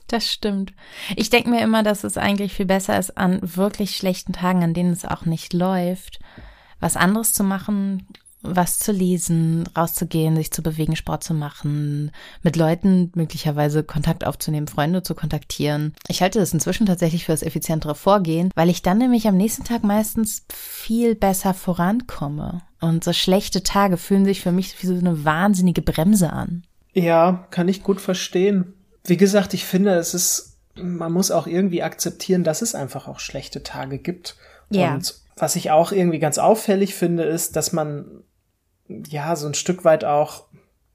Das 0.07 0.29
stimmt. 0.29 0.73
Ich 1.15 1.29
denke 1.29 1.49
mir 1.49 1.61
immer, 1.61 1.83
dass 1.83 2.03
es 2.03 2.17
eigentlich 2.17 2.53
viel 2.53 2.65
besser 2.65 2.99
ist, 2.99 3.17
an 3.17 3.39
wirklich 3.41 3.95
schlechten 3.95 4.33
Tagen, 4.33 4.61
an 4.65 4.73
denen 4.73 4.91
es 4.91 5.05
auch 5.05 5.23
nicht 5.23 5.53
läuft, 5.53 6.19
was 6.81 6.97
anderes 6.97 7.31
zu 7.31 7.45
machen, 7.45 8.05
was 8.43 8.77
zu 8.77 8.91
lesen, 8.91 9.67
rauszugehen, 9.75 10.35
sich 10.35 10.51
zu 10.51 10.61
bewegen, 10.61 10.95
Sport 10.95 11.23
zu 11.23 11.33
machen, 11.33 12.11
mit 12.41 12.55
Leuten 12.55 13.11
möglicherweise 13.15 13.83
Kontakt 13.83 14.25
aufzunehmen, 14.25 14.67
Freunde 14.67 15.01
zu 15.01 15.15
kontaktieren. 15.15 15.93
Ich 16.07 16.21
halte 16.21 16.39
das 16.39 16.53
inzwischen 16.53 16.85
tatsächlich 16.85 17.25
für 17.25 17.31
das 17.31 17.43
effizientere 17.43 17.95
Vorgehen, 17.95 18.51
weil 18.55 18.69
ich 18.69 18.81
dann 18.81 18.97
nämlich 18.97 19.27
am 19.27 19.37
nächsten 19.37 19.63
Tag 19.63 19.83
meistens 19.83 20.45
viel 20.53 21.15
besser 21.15 21.53
vorankomme. 21.53 22.61
Und 22.81 23.03
so 23.03 23.13
schlechte 23.13 23.63
Tage 23.63 23.97
fühlen 23.97 24.25
sich 24.25 24.41
für 24.41 24.51
mich 24.51 24.81
wie 24.83 24.87
so 24.87 24.93
eine 24.93 25.23
wahnsinnige 25.23 25.81
Bremse 25.81 26.31
an. 26.31 26.63
Ja, 26.93 27.47
kann 27.49 27.69
ich 27.69 27.81
gut 27.81 28.01
verstehen. 28.01 28.73
Wie 29.05 29.17
gesagt, 29.17 29.53
ich 29.53 29.65
finde, 29.65 29.95
es 29.95 30.13
ist, 30.13 30.57
man 30.75 31.11
muss 31.11 31.31
auch 31.31 31.47
irgendwie 31.47 31.81
akzeptieren, 31.81 32.43
dass 32.43 32.61
es 32.61 32.75
einfach 32.75 33.07
auch 33.07 33.19
schlechte 33.19 33.63
Tage 33.63 33.97
gibt. 33.97 34.35
Ja. 34.69 34.93
Und 34.93 35.15
was 35.35 35.55
ich 35.55 35.71
auch 35.71 35.91
irgendwie 35.91 36.19
ganz 36.19 36.37
auffällig 36.37 36.93
finde, 36.93 37.23
ist, 37.23 37.55
dass 37.55 37.73
man 37.73 38.05
ja 38.87 39.35
so 39.35 39.47
ein 39.47 39.53
Stück 39.53 39.85
weit 39.85 40.05
auch, 40.05 40.45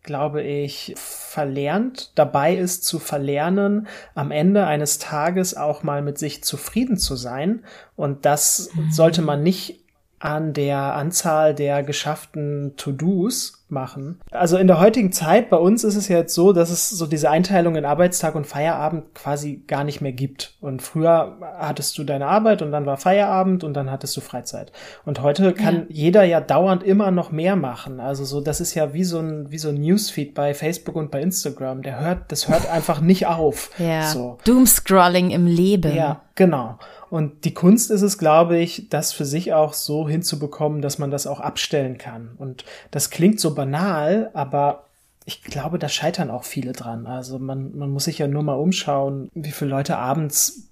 glaube 0.03 0.43
ich, 0.43 0.95
verlernt, 0.97 2.13
dabei 2.15 2.55
ist 2.55 2.85
zu 2.85 2.99
verlernen, 2.99 3.89
am 4.15 4.31
Ende 4.31 4.67
eines 4.67 4.99
Tages 4.99 5.57
auch 5.57 5.83
mal 5.83 6.03
mit 6.03 6.19
sich 6.19 6.43
zufrieden 6.43 6.97
zu 6.97 7.17
sein. 7.17 7.65
Und 7.97 8.25
das 8.25 8.71
sollte 8.91 9.23
man 9.23 9.43
nicht 9.43 9.85
an 10.19 10.53
der 10.53 10.79
Anzahl 10.79 11.55
der 11.55 11.83
geschafften 11.83 12.75
To-Dos 12.77 13.58
machen. 13.71 14.21
Also 14.31 14.57
in 14.57 14.67
der 14.67 14.81
heutigen 14.81 15.13
Zeit, 15.13 15.51
bei 15.51 15.57
uns 15.57 15.85
ist 15.85 15.97
es 15.97 16.09
ja 16.09 16.19
jetzt 16.19 16.35
so, 16.35 16.53
dass 16.53 16.71
es 16.71 16.91
so 16.91 17.07
diese 17.07 17.31
Einteilung 17.31 17.77
in 17.77 17.85
Arbeitstag 17.85 18.35
und 18.35 18.47
Feierabend 18.47 19.15
quasi 19.15 19.63
gar 19.67 19.85
nicht 19.85 20.01
mehr 20.01 20.13
gibt. 20.13 20.57
Und 20.61 20.83
früher 20.83 21.37
hattest 21.59 21.99
du 21.99 22.05
deine 22.05 22.27
Arbeit 22.27 22.63
und 22.63 22.73
dann 22.73 22.87
war 22.87 22.97
Feierabend 22.97 23.65
und 23.65 23.75
dann 23.75 23.91
hattest 23.91 24.17
du 24.17 24.21
Freizeit. 24.21 24.73
Und 25.05 25.23
heute 25.23 25.53
kann 25.53 25.87
jeder 25.89 26.25
ja 26.25 26.41
dauernd 26.41 26.83
immer 26.83 27.11
noch 27.11 27.31
mehr 27.31 27.57
machen. 27.57 28.01
Also 28.01 28.25
so, 28.25 28.41
das 28.41 28.61
ist 28.61 28.75
ja 28.75 28.95
wie 28.95 29.05
so 29.05 29.19
ein, 29.19 29.51
wie 29.51 29.59
so 29.59 29.69
ein 29.69 29.81
Newsfeed 29.81 30.35
bei 30.35 30.55
Facebook 30.55 30.97
und 30.97 31.11
bei 31.11 31.21
Instagram. 31.21 31.83
Der 31.83 32.01
hört, 32.01 32.33
das 32.33 32.49
hört 32.49 32.67
einfach 32.71 33.01
nicht 33.01 33.27
auf. 33.27 33.71
Ja. 33.79 34.09
So. 34.09 34.39
Doomscrolling 34.45 35.31
im 35.31 35.47
Leben. 35.47 35.95
Ja, 35.95 36.23
genau. 36.39 36.79
Und 37.11 37.45
die 37.45 37.53
Kunst 37.53 37.91
ist 37.91 38.01
es, 38.01 38.17
glaube 38.17 38.57
ich, 38.57 38.89
das 38.89 39.13
für 39.13 39.27
sich 39.27 39.53
auch 39.53 39.75
so 39.75 40.09
hinzubekommen, 40.09 40.81
dass 40.81 40.99
man 40.99 41.11
das 41.11 41.27
auch 41.27 41.41
abstellen 41.41 41.99
kann. 41.99 42.31
Und 42.39 42.65
das 42.91 43.11
klingt 43.11 43.41
so 43.41 43.55
banal, 43.55 44.31
aber 44.33 44.87
ich 45.27 45.43
glaube, 45.43 45.79
da 45.79 45.91
scheitern 45.91 46.31
auch 46.31 46.45
viele 46.45 46.73
dran. 46.73 47.07
Also 47.07 47.39
man, 47.39 47.77
man 47.77 47.91
muss 47.91 48.05
sich 48.05 48.19
ja 48.19 48.29
nur 48.29 48.43
mal 48.43 48.55
umschauen, 48.55 49.31
wie 49.35 49.51
viele 49.51 49.71
Leute 49.71 49.99
abends 49.99 50.69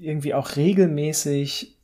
irgendwie 0.00 0.34
auch 0.34 0.56
regelmäßig 0.56 1.76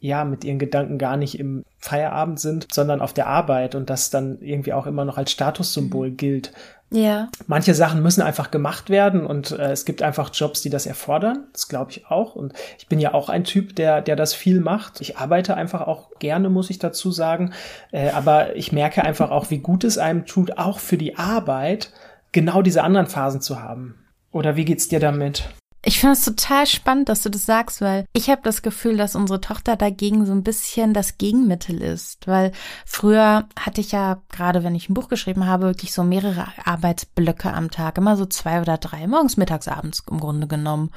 ja 0.00 0.24
mit 0.24 0.44
ihren 0.44 0.60
Gedanken 0.60 0.98
gar 0.98 1.16
nicht 1.16 1.40
im 1.40 1.64
Feierabend 1.78 2.38
sind, 2.38 2.68
sondern 2.72 3.00
auf 3.00 3.12
der 3.12 3.26
Arbeit 3.26 3.74
und 3.74 3.90
das 3.90 4.10
dann 4.10 4.40
irgendwie 4.40 4.72
auch 4.72 4.86
immer 4.86 5.04
noch 5.04 5.16
als 5.16 5.32
Statussymbol 5.32 6.12
gilt. 6.12 6.52
Ja. 6.90 7.28
Manche 7.46 7.74
Sachen 7.74 8.02
müssen 8.02 8.22
einfach 8.22 8.50
gemacht 8.50 8.88
werden 8.88 9.26
und 9.26 9.50
äh, 9.50 9.72
es 9.72 9.84
gibt 9.84 10.02
einfach 10.02 10.30
Jobs, 10.32 10.62
die 10.62 10.70
das 10.70 10.86
erfordern. 10.86 11.46
Das 11.52 11.68
glaube 11.68 11.90
ich 11.90 12.06
auch. 12.06 12.34
Und 12.34 12.54
ich 12.78 12.86
bin 12.86 12.98
ja 12.98 13.12
auch 13.12 13.28
ein 13.28 13.44
Typ, 13.44 13.76
der, 13.76 14.00
der 14.00 14.16
das 14.16 14.32
viel 14.32 14.60
macht. 14.60 15.00
Ich 15.00 15.18
arbeite 15.18 15.54
einfach 15.54 15.82
auch 15.82 16.10
gerne, 16.18 16.48
muss 16.48 16.70
ich 16.70 16.78
dazu 16.78 17.10
sagen. 17.10 17.52
Äh, 17.92 18.10
aber 18.10 18.56
ich 18.56 18.72
merke 18.72 19.04
einfach 19.04 19.30
auch, 19.30 19.50
wie 19.50 19.58
gut 19.58 19.84
es 19.84 19.98
einem 19.98 20.24
tut, 20.24 20.56
auch 20.56 20.78
für 20.78 20.96
die 20.96 21.16
Arbeit 21.16 21.92
genau 22.32 22.62
diese 22.62 22.82
anderen 22.82 23.06
Phasen 23.06 23.42
zu 23.42 23.62
haben. 23.62 24.06
Oder 24.32 24.56
wie 24.56 24.64
geht's 24.64 24.88
dir 24.88 25.00
damit? 25.00 25.48
Ich 25.84 26.00
finde 26.00 26.14
es 26.14 26.24
total 26.24 26.66
spannend, 26.66 27.08
dass 27.08 27.22
du 27.22 27.30
das 27.30 27.46
sagst, 27.46 27.80
weil 27.80 28.04
ich 28.12 28.30
habe 28.30 28.42
das 28.42 28.62
Gefühl, 28.62 28.96
dass 28.96 29.14
unsere 29.14 29.40
Tochter 29.40 29.76
dagegen 29.76 30.26
so 30.26 30.32
ein 30.32 30.42
bisschen 30.42 30.92
das 30.92 31.18
Gegenmittel 31.18 31.80
ist. 31.80 32.26
Weil 32.26 32.52
früher 32.84 33.48
hatte 33.58 33.80
ich 33.80 33.92
ja, 33.92 34.20
gerade 34.28 34.64
wenn 34.64 34.74
ich 34.74 34.88
ein 34.88 34.94
Buch 34.94 35.08
geschrieben 35.08 35.46
habe, 35.46 35.66
wirklich 35.66 35.92
so 35.92 36.02
mehrere 36.02 36.48
Arbeitsblöcke 36.64 37.52
am 37.52 37.70
Tag. 37.70 37.96
Immer 37.96 38.16
so 38.16 38.26
zwei 38.26 38.60
oder 38.60 38.76
drei, 38.78 39.06
morgens, 39.06 39.36
mittags, 39.36 39.68
abends 39.68 40.02
im 40.10 40.18
Grunde 40.18 40.48
genommen. 40.48 40.90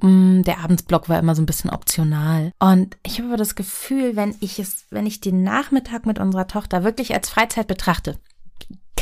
Mm, 0.00 0.42
der 0.42 0.58
Abendsblock 0.60 1.08
war 1.08 1.18
immer 1.18 1.34
so 1.34 1.42
ein 1.42 1.46
bisschen 1.46 1.70
optional. 1.70 2.52
Und 2.58 2.96
ich 3.04 3.18
habe 3.18 3.28
aber 3.28 3.36
das 3.36 3.54
Gefühl, 3.54 4.16
wenn 4.16 4.34
ich 4.40 4.58
es, 4.58 4.86
wenn 4.90 5.06
ich 5.06 5.20
den 5.20 5.42
Nachmittag 5.42 6.06
mit 6.06 6.18
unserer 6.18 6.48
Tochter 6.48 6.84
wirklich 6.84 7.14
als 7.14 7.28
Freizeit 7.28 7.68
betrachte, 7.68 8.18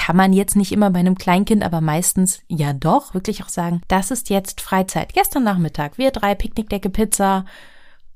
kann 0.07 0.15
man 0.15 0.33
jetzt 0.33 0.55
nicht 0.55 0.71
immer 0.71 0.91
bei 0.91 1.01
einem 1.01 1.17
Kleinkind, 1.17 1.65
aber 1.65 1.81
meistens 1.81 2.39
ja 2.47 2.73
doch, 2.73 3.13
wirklich 3.13 3.43
auch 3.43 3.49
sagen, 3.49 3.81
das 3.89 4.13
ist 4.13 4.31
jetzt 4.31 4.61
Freizeit. 4.61 5.13
Gestern 5.15 5.43
Nachmittag, 5.43 5.99
wir 5.99 6.13
drei, 6.13 6.37
Picknickdecke, 6.37 6.91
Pizza, 6.91 7.45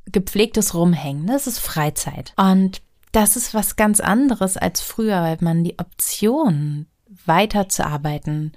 gepflegtes 0.06 0.72
Rumhängen, 0.74 1.26
das 1.26 1.48
ist 1.48 1.58
Freizeit. 1.58 2.32
Und 2.36 2.80
das 3.10 3.34
ist 3.34 3.54
was 3.54 3.74
ganz 3.74 3.98
anderes 3.98 4.56
als 4.56 4.80
früher, 4.80 5.20
weil 5.20 5.38
man 5.40 5.64
die 5.64 5.80
Option 5.80 6.86
weiterzuarbeiten, 7.26 8.52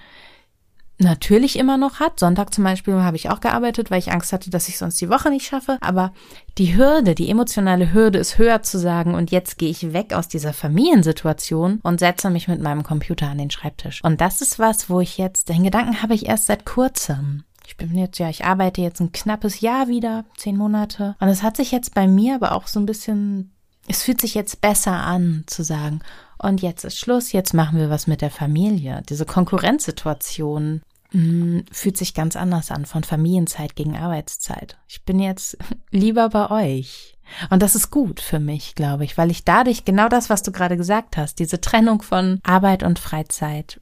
natürlich 0.99 1.57
immer 1.57 1.77
noch 1.77 1.99
hat. 1.99 2.19
Sonntag 2.19 2.53
zum 2.53 2.63
Beispiel 2.63 2.95
habe 2.95 3.17
ich 3.17 3.29
auch 3.29 3.39
gearbeitet, 3.39 3.91
weil 3.91 3.99
ich 3.99 4.11
Angst 4.11 4.33
hatte, 4.33 4.49
dass 4.49 4.69
ich 4.69 4.77
sonst 4.77 4.99
die 5.01 5.09
Woche 5.09 5.29
nicht 5.29 5.45
schaffe. 5.45 5.77
Aber 5.81 6.13
die 6.57 6.75
Hürde, 6.75 7.15
die 7.15 7.29
emotionale 7.29 7.93
Hürde 7.93 8.19
ist 8.19 8.37
höher 8.37 8.61
zu 8.63 8.79
sagen, 8.79 9.15
und 9.15 9.31
jetzt 9.31 9.57
gehe 9.57 9.69
ich 9.69 9.93
weg 9.93 10.13
aus 10.13 10.27
dieser 10.27 10.53
Familiensituation 10.53 11.79
und 11.83 11.99
setze 11.99 12.29
mich 12.29 12.47
mit 12.47 12.61
meinem 12.61 12.83
Computer 12.83 13.27
an 13.27 13.37
den 13.37 13.51
Schreibtisch. 13.51 14.03
Und 14.03 14.21
das 14.21 14.41
ist 14.41 14.59
was, 14.59 14.89
wo 14.89 14.99
ich 14.99 15.17
jetzt, 15.17 15.49
den 15.49 15.63
Gedanken 15.63 16.01
habe 16.01 16.13
ich 16.13 16.27
erst 16.27 16.47
seit 16.47 16.65
kurzem. 16.65 17.43
Ich 17.65 17.77
bin 17.77 17.97
jetzt, 17.97 18.19
ja, 18.19 18.29
ich 18.29 18.45
arbeite 18.45 18.81
jetzt 18.81 18.99
ein 18.99 19.11
knappes 19.11 19.61
Jahr 19.61 19.87
wieder, 19.87 20.25
zehn 20.35 20.57
Monate. 20.57 21.15
Und 21.19 21.29
es 21.29 21.43
hat 21.43 21.57
sich 21.57 21.71
jetzt 21.71 21.95
bei 21.95 22.07
mir 22.07 22.35
aber 22.35 22.51
auch 22.51 22.67
so 22.67 22.79
ein 22.79 22.85
bisschen, 22.85 23.52
es 23.87 24.03
fühlt 24.03 24.21
sich 24.21 24.33
jetzt 24.33 24.61
besser 24.61 24.93
an 24.93 25.43
zu 25.47 25.63
sagen, 25.63 26.01
und 26.37 26.61
jetzt 26.61 26.83
ist 26.83 26.99
Schluss, 26.99 27.31
jetzt 27.31 27.53
machen 27.53 27.79
wir 27.79 27.89
was 27.89 28.05
mit 28.05 28.21
der 28.21 28.31
Familie. 28.31 29.01
Diese 29.07 29.25
Konkurrenzsituation 29.25 30.81
mh, 31.13 31.63
fühlt 31.71 31.97
sich 31.97 32.13
ganz 32.13 32.35
anders 32.35 32.69
an 32.69 32.85
von 32.85 33.03
Familienzeit 33.03 33.75
gegen 33.75 33.95
Arbeitszeit. 33.95 34.77
Ich 34.87 35.03
bin 35.03 35.19
jetzt 35.19 35.57
lieber 35.91 36.29
bei 36.29 36.51
euch. 36.51 37.17
Und 37.49 37.61
das 37.63 37.75
ist 37.75 37.89
gut 37.89 38.19
für 38.19 38.39
mich, 38.39 38.75
glaube 38.75 39.05
ich, 39.05 39.17
weil 39.17 39.31
ich 39.31 39.45
dadurch 39.45 39.85
genau 39.85 40.09
das, 40.09 40.29
was 40.29 40.43
du 40.43 40.51
gerade 40.51 40.75
gesagt 40.75 41.15
hast, 41.15 41.39
diese 41.39 41.61
Trennung 41.61 42.01
von 42.01 42.39
Arbeit 42.43 42.83
und 42.83 42.99
Freizeit 42.99 43.79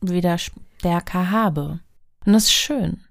wieder 0.00 0.38
stärker 0.38 1.32
habe. 1.32 1.80
Und 2.24 2.32
das 2.32 2.44
ist 2.44 2.52
schön. 2.52 3.02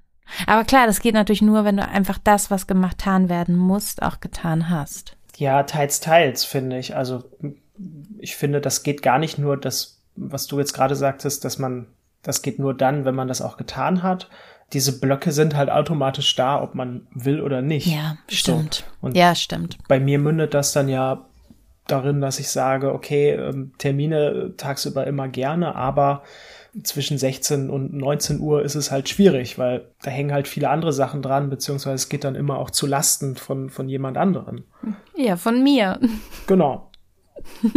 Aber 0.48 0.64
klar, 0.64 0.88
das 0.88 1.02
geht 1.02 1.14
natürlich 1.14 1.42
nur, 1.42 1.66
wenn 1.66 1.78
du 1.78 1.88
einfach 1.88 2.18
das, 2.18 2.50
was 2.50 2.66
getan 2.68 3.28
werden 3.28 3.58
muss, 3.58 4.00
auch 4.00 4.22
getan 4.22 4.70
hast. 4.70 5.18
Ja, 5.38 5.64
teils, 5.64 6.00
teils, 6.00 6.46
finde 6.46 6.78
ich. 6.78 6.96
Also 6.96 7.24
ich 8.20 8.36
finde, 8.36 8.62
das 8.62 8.84
geht 8.84 9.02
gar 9.02 9.20
nicht 9.20 9.38
nur 9.38 9.58
das, 9.58 10.02
was 10.16 10.48
du 10.48 10.60
jetzt 10.60 10.74
gerade 10.74 10.96
sagtest, 10.96 11.44
dass 11.44 11.58
man, 11.58 11.88
das 12.22 12.42
geht 12.42 12.60
nur 12.60 12.74
dann, 12.74 13.06
wenn 13.06 13.16
man 13.16 13.28
das 13.28 13.42
auch 13.42 13.58
getan 13.58 14.04
hat. 14.04 14.30
Diese 14.74 15.00
Blöcke 15.00 15.32
sind 15.32 15.56
halt 15.56 15.70
automatisch 15.70 16.36
da, 16.36 16.62
ob 16.62 16.76
man 16.76 17.08
will 17.14 17.42
oder 17.42 17.62
nicht. 17.62 17.88
Ja, 17.88 18.18
stimmt. 18.28 18.86
So. 19.02 19.10
ja, 19.10 19.36
stimmt. 19.36 19.78
Bei 19.88 20.00
mir 20.00 20.20
mündet 20.20 20.54
das 20.54 20.72
dann 20.72 20.88
ja 20.88 21.26
darin, 21.88 22.22
dass 22.22 22.40
ich 22.40 22.50
sage, 22.50 22.94
okay, 22.94 23.32
ähm, 23.32 23.74
Termine 23.78 24.54
tagsüber 24.58 25.06
immer 25.06 25.28
gerne, 25.28 25.76
aber 25.76 26.24
zwischen 26.82 27.18
16 27.18 27.70
und 27.70 27.94
19 27.94 28.40
Uhr 28.40 28.64
ist 28.64 28.76
es 28.76 28.90
halt 28.90 29.08
schwierig, 29.10 29.60
weil 29.60 29.90
da 30.02 30.10
hängen 30.10 30.32
halt 30.32 30.48
viele 30.48 30.70
andere 30.70 30.92
Sachen 30.92 31.22
dran, 31.22 31.50
beziehungsweise 31.50 31.96
es 31.96 32.10
geht 32.10 32.24
dann 32.24 32.36
immer 32.36 32.58
auch 32.58 32.72
zu 32.72 32.88
Lasten 32.88 33.36
von, 33.36 33.70
von 33.70 33.90
jemand 33.90 34.18
anderen. 34.18 34.64
Ja, 35.16 35.38
von 35.38 35.64
mir. 35.64 36.00
Genau. 36.48 36.92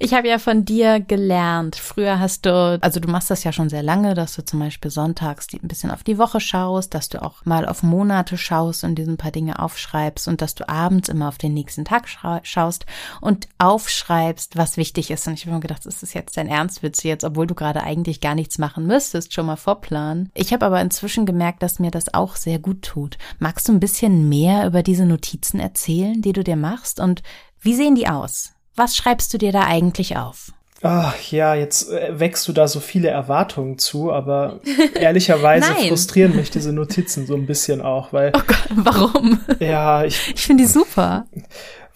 Ich 0.00 0.14
habe 0.14 0.28
ja 0.28 0.38
von 0.38 0.64
dir 0.64 1.00
gelernt. 1.00 1.74
Früher 1.74 2.20
hast 2.20 2.46
du, 2.46 2.78
also 2.80 3.00
du 3.00 3.08
machst 3.08 3.30
das 3.30 3.42
ja 3.42 3.50
schon 3.50 3.68
sehr 3.68 3.82
lange, 3.82 4.14
dass 4.14 4.36
du 4.36 4.44
zum 4.44 4.60
Beispiel 4.60 4.92
sonntags 4.92 5.48
ein 5.52 5.66
bisschen 5.66 5.90
auf 5.90 6.04
die 6.04 6.18
Woche 6.18 6.38
schaust, 6.38 6.94
dass 6.94 7.08
du 7.08 7.20
auch 7.20 7.44
mal 7.44 7.66
auf 7.66 7.82
Monate 7.82 8.38
schaust 8.38 8.84
und 8.84 8.94
diesen 8.94 9.16
paar 9.16 9.32
Dinge 9.32 9.58
aufschreibst 9.58 10.28
und 10.28 10.40
dass 10.40 10.54
du 10.54 10.68
abends 10.68 11.08
immer 11.08 11.26
auf 11.26 11.36
den 11.36 11.52
nächsten 11.52 11.84
Tag 11.84 12.06
schaust 12.44 12.86
und 13.20 13.48
aufschreibst, 13.58 14.56
was 14.56 14.76
wichtig 14.76 15.10
ist. 15.10 15.26
Und 15.26 15.34
ich 15.34 15.46
habe 15.46 15.56
mir 15.56 15.60
gedacht, 15.60 15.84
ist 15.84 16.04
das 16.04 16.14
jetzt 16.14 16.36
dein 16.36 16.46
Ernstwitz 16.46 17.02
jetzt, 17.02 17.24
obwohl 17.24 17.48
du 17.48 17.56
gerade 17.56 17.82
eigentlich 17.82 18.20
gar 18.20 18.36
nichts 18.36 18.58
machen 18.58 18.86
müsstest, 18.86 19.34
schon 19.34 19.46
mal 19.46 19.56
vorplanen. 19.56 20.30
Ich 20.34 20.52
habe 20.52 20.64
aber 20.64 20.80
inzwischen 20.80 21.26
gemerkt, 21.26 21.60
dass 21.60 21.80
mir 21.80 21.90
das 21.90 22.14
auch 22.14 22.36
sehr 22.36 22.60
gut 22.60 22.82
tut. 22.82 23.18
Magst 23.40 23.66
du 23.66 23.72
ein 23.72 23.80
bisschen 23.80 24.28
mehr 24.28 24.64
über 24.64 24.84
diese 24.84 25.06
Notizen 25.06 25.58
erzählen, 25.58 26.22
die 26.22 26.32
du 26.32 26.44
dir 26.44 26.56
machst 26.56 27.00
und 27.00 27.24
wie 27.60 27.74
sehen 27.74 27.96
die 27.96 28.06
aus? 28.06 28.52
Was 28.78 28.96
schreibst 28.96 29.34
du 29.34 29.38
dir 29.38 29.50
da 29.50 29.64
eigentlich 29.64 30.16
auf? 30.16 30.52
Ach 30.82 31.20
ja, 31.32 31.56
jetzt 31.56 31.90
äh, 31.90 32.20
wächst 32.20 32.46
du 32.46 32.52
da 32.52 32.68
so 32.68 32.78
viele 32.78 33.08
Erwartungen 33.08 33.78
zu, 33.78 34.12
aber 34.12 34.60
ehrlicherweise 34.94 35.74
frustrieren 35.88 36.36
mich 36.36 36.52
diese 36.52 36.72
Notizen 36.72 37.26
so 37.26 37.34
ein 37.34 37.46
bisschen 37.46 37.80
auch, 37.80 38.12
weil. 38.12 38.32
Oh 38.36 38.40
Gott, 38.46 38.68
warum? 38.76 39.40
Ja, 39.58 40.04
ich. 40.04 40.32
Ich 40.34 40.46
finde 40.46 40.62
die 40.62 40.68
super. 40.68 41.26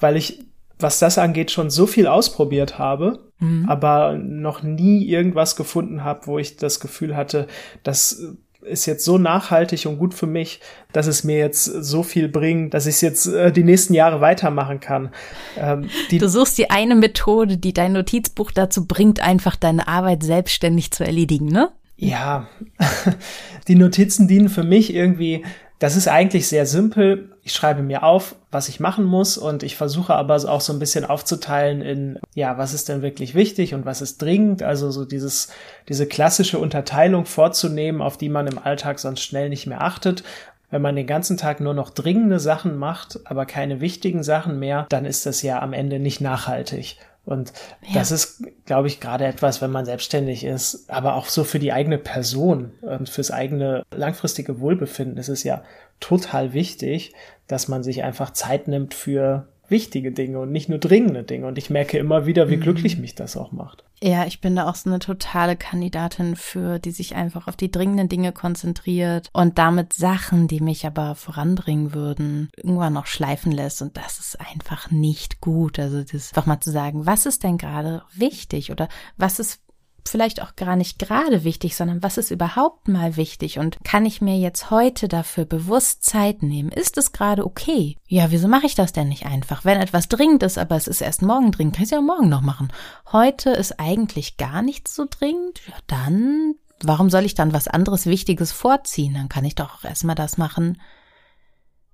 Weil 0.00 0.16
ich, 0.16 0.44
was 0.80 0.98
das 0.98 1.18
angeht, 1.18 1.52
schon 1.52 1.70
so 1.70 1.86
viel 1.86 2.08
ausprobiert 2.08 2.80
habe, 2.80 3.30
mhm. 3.38 3.68
aber 3.68 4.14
noch 4.18 4.64
nie 4.64 5.06
irgendwas 5.06 5.54
gefunden 5.54 6.02
habe, 6.02 6.26
wo 6.26 6.40
ich 6.40 6.56
das 6.56 6.80
Gefühl 6.80 7.14
hatte, 7.16 7.46
dass 7.84 8.20
ist 8.64 8.86
jetzt 8.86 9.04
so 9.04 9.18
nachhaltig 9.18 9.86
und 9.86 9.98
gut 9.98 10.14
für 10.14 10.26
mich, 10.26 10.60
dass 10.92 11.06
es 11.06 11.24
mir 11.24 11.38
jetzt 11.38 11.64
so 11.64 12.02
viel 12.02 12.28
bringt, 12.28 12.74
dass 12.74 12.86
ich 12.86 12.96
es 12.96 13.00
jetzt 13.00 13.26
äh, 13.26 13.52
die 13.52 13.64
nächsten 13.64 13.94
Jahre 13.94 14.20
weitermachen 14.20 14.80
kann. 14.80 15.10
Ähm, 15.56 15.88
du 16.10 16.28
suchst 16.28 16.58
die 16.58 16.70
eine 16.70 16.94
Methode, 16.94 17.58
die 17.58 17.72
dein 17.72 17.92
Notizbuch 17.92 18.50
dazu 18.50 18.86
bringt, 18.86 19.20
einfach 19.20 19.56
deine 19.56 19.88
Arbeit 19.88 20.22
selbstständig 20.22 20.90
zu 20.92 21.04
erledigen, 21.04 21.46
ne? 21.46 21.70
Ja, 21.96 22.48
die 23.68 23.76
Notizen 23.76 24.26
dienen 24.26 24.48
für 24.48 24.64
mich 24.64 24.92
irgendwie 24.92 25.44
das 25.82 25.96
ist 25.96 26.06
eigentlich 26.06 26.46
sehr 26.46 26.64
simpel. 26.64 27.30
Ich 27.42 27.52
schreibe 27.52 27.82
mir 27.82 28.04
auf, 28.04 28.36
was 28.52 28.68
ich 28.68 28.78
machen 28.78 29.04
muss 29.04 29.36
und 29.36 29.64
ich 29.64 29.74
versuche 29.74 30.14
aber 30.14 30.36
auch 30.36 30.60
so 30.60 30.72
ein 30.72 30.78
bisschen 30.78 31.04
aufzuteilen 31.04 31.82
in, 31.82 32.20
ja, 32.34 32.56
was 32.56 32.72
ist 32.72 32.88
denn 32.88 33.02
wirklich 33.02 33.34
wichtig 33.34 33.74
und 33.74 33.84
was 33.84 34.00
ist 34.00 34.22
dringend. 34.22 34.62
Also 34.62 34.92
so 34.92 35.04
dieses, 35.04 35.48
diese 35.88 36.06
klassische 36.06 36.60
Unterteilung 36.60 37.24
vorzunehmen, 37.24 38.00
auf 38.00 38.16
die 38.16 38.28
man 38.28 38.46
im 38.46 38.60
Alltag 38.60 39.00
sonst 39.00 39.22
schnell 39.22 39.48
nicht 39.48 39.66
mehr 39.66 39.82
achtet. 39.82 40.22
Wenn 40.70 40.82
man 40.82 40.94
den 40.94 41.08
ganzen 41.08 41.36
Tag 41.36 41.58
nur 41.58 41.74
noch 41.74 41.90
dringende 41.90 42.38
Sachen 42.38 42.78
macht, 42.78 43.18
aber 43.24 43.44
keine 43.44 43.80
wichtigen 43.80 44.22
Sachen 44.22 44.60
mehr, 44.60 44.86
dann 44.88 45.04
ist 45.04 45.26
das 45.26 45.42
ja 45.42 45.60
am 45.60 45.72
Ende 45.72 45.98
nicht 45.98 46.20
nachhaltig. 46.20 46.96
Und 47.24 47.52
ja. 47.82 47.94
das 47.94 48.10
ist, 48.10 48.44
glaube 48.64 48.88
ich, 48.88 48.98
gerade 48.98 49.24
etwas, 49.26 49.62
wenn 49.62 49.70
man 49.70 49.84
selbstständig 49.84 50.44
ist, 50.44 50.90
aber 50.90 51.14
auch 51.14 51.26
so 51.26 51.44
für 51.44 51.60
die 51.60 51.72
eigene 51.72 51.98
Person 51.98 52.72
und 52.80 53.08
fürs 53.08 53.30
eigene 53.30 53.84
langfristige 53.94 54.60
Wohlbefinden 54.60 55.18
ist 55.18 55.28
es 55.28 55.44
ja 55.44 55.62
total 56.00 56.52
wichtig, 56.52 57.14
dass 57.46 57.68
man 57.68 57.84
sich 57.84 58.02
einfach 58.02 58.32
Zeit 58.32 58.66
nimmt 58.66 58.92
für 58.92 59.46
wichtige 59.72 60.12
Dinge 60.12 60.38
und 60.38 60.52
nicht 60.52 60.68
nur 60.68 60.78
dringende 60.78 61.24
Dinge. 61.24 61.48
Und 61.48 61.58
ich 61.58 61.68
merke 61.70 61.98
immer 61.98 62.26
wieder, 62.26 62.48
wie 62.48 62.56
mhm. 62.56 62.60
glücklich 62.60 62.96
mich 62.98 63.16
das 63.16 63.36
auch 63.36 63.50
macht. 63.50 63.82
Ja, 64.00 64.26
ich 64.26 64.40
bin 64.40 64.56
da 64.56 64.68
auch 64.68 64.74
so 64.74 64.90
eine 64.90 64.98
totale 64.98 65.56
Kandidatin 65.56 66.36
für, 66.36 66.78
die 66.78 66.90
sich 66.90 67.14
einfach 67.14 67.48
auf 67.48 67.56
die 67.56 67.70
dringenden 67.70 68.08
Dinge 68.08 68.32
konzentriert 68.32 69.28
und 69.32 69.58
damit 69.58 69.92
Sachen, 69.92 70.48
die 70.48 70.60
mich 70.60 70.86
aber 70.86 71.14
voranbringen 71.14 71.94
würden, 71.94 72.50
irgendwann 72.56 72.92
noch 72.92 73.06
schleifen 73.06 73.52
lässt. 73.52 73.80
Und 73.82 73.96
das 73.96 74.18
ist 74.18 74.40
einfach 74.40 74.90
nicht 74.90 75.40
gut. 75.40 75.78
Also 75.78 76.02
das 76.02 76.32
einfach 76.32 76.46
mal 76.46 76.60
zu 76.60 76.70
sagen, 76.70 77.06
was 77.06 77.26
ist 77.26 77.42
denn 77.42 77.58
gerade 77.58 78.02
wichtig 78.14 78.70
oder 78.70 78.88
was 79.16 79.38
ist 79.38 79.60
vielleicht 80.08 80.42
auch 80.42 80.56
gar 80.56 80.76
nicht 80.76 80.98
gerade 80.98 81.44
wichtig, 81.44 81.76
sondern 81.76 82.02
was 82.02 82.18
ist 82.18 82.30
überhaupt 82.30 82.88
mal 82.88 83.16
wichtig 83.16 83.58
und 83.58 83.78
kann 83.84 84.04
ich 84.06 84.20
mir 84.20 84.36
jetzt 84.38 84.70
heute 84.70 85.08
dafür 85.08 85.44
bewusst 85.44 86.04
Zeit 86.04 86.42
nehmen? 86.42 86.70
Ist 86.70 86.98
es 86.98 87.12
gerade 87.12 87.44
okay? 87.44 87.96
Ja, 88.06 88.30
wieso 88.30 88.48
mache 88.48 88.66
ich 88.66 88.74
das 88.74 88.92
denn 88.92 89.08
nicht 89.08 89.26
einfach? 89.26 89.64
Wenn 89.64 89.80
etwas 89.80 90.08
dringend 90.08 90.42
ist, 90.42 90.58
aber 90.58 90.76
es 90.76 90.88
ist 90.88 91.00
erst 91.00 91.22
morgen 91.22 91.52
dringend, 91.52 91.74
kann 91.74 91.84
ich 91.84 91.88
es 91.88 91.96
ja 91.96 92.00
morgen 92.00 92.28
noch 92.28 92.42
machen. 92.42 92.72
Heute 93.10 93.50
ist 93.50 93.78
eigentlich 93.78 94.36
gar 94.36 94.62
nichts 94.62 94.94
so 94.94 95.06
dringend, 95.08 95.60
ja 95.66 95.74
dann, 95.86 96.54
warum 96.82 97.10
soll 97.10 97.24
ich 97.24 97.34
dann 97.34 97.52
was 97.52 97.68
anderes 97.68 98.06
Wichtiges 98.06 98.52
vorziehen? 98.52 99.14
Dann 99.14 99.28
kann 99.28 99.44
ich 99.44 99.54
doch 99.54 99.78
auch 99.78 99.84
erstmal 99.84 100.16
das 100.16 100.38
machen, 100.38 100.80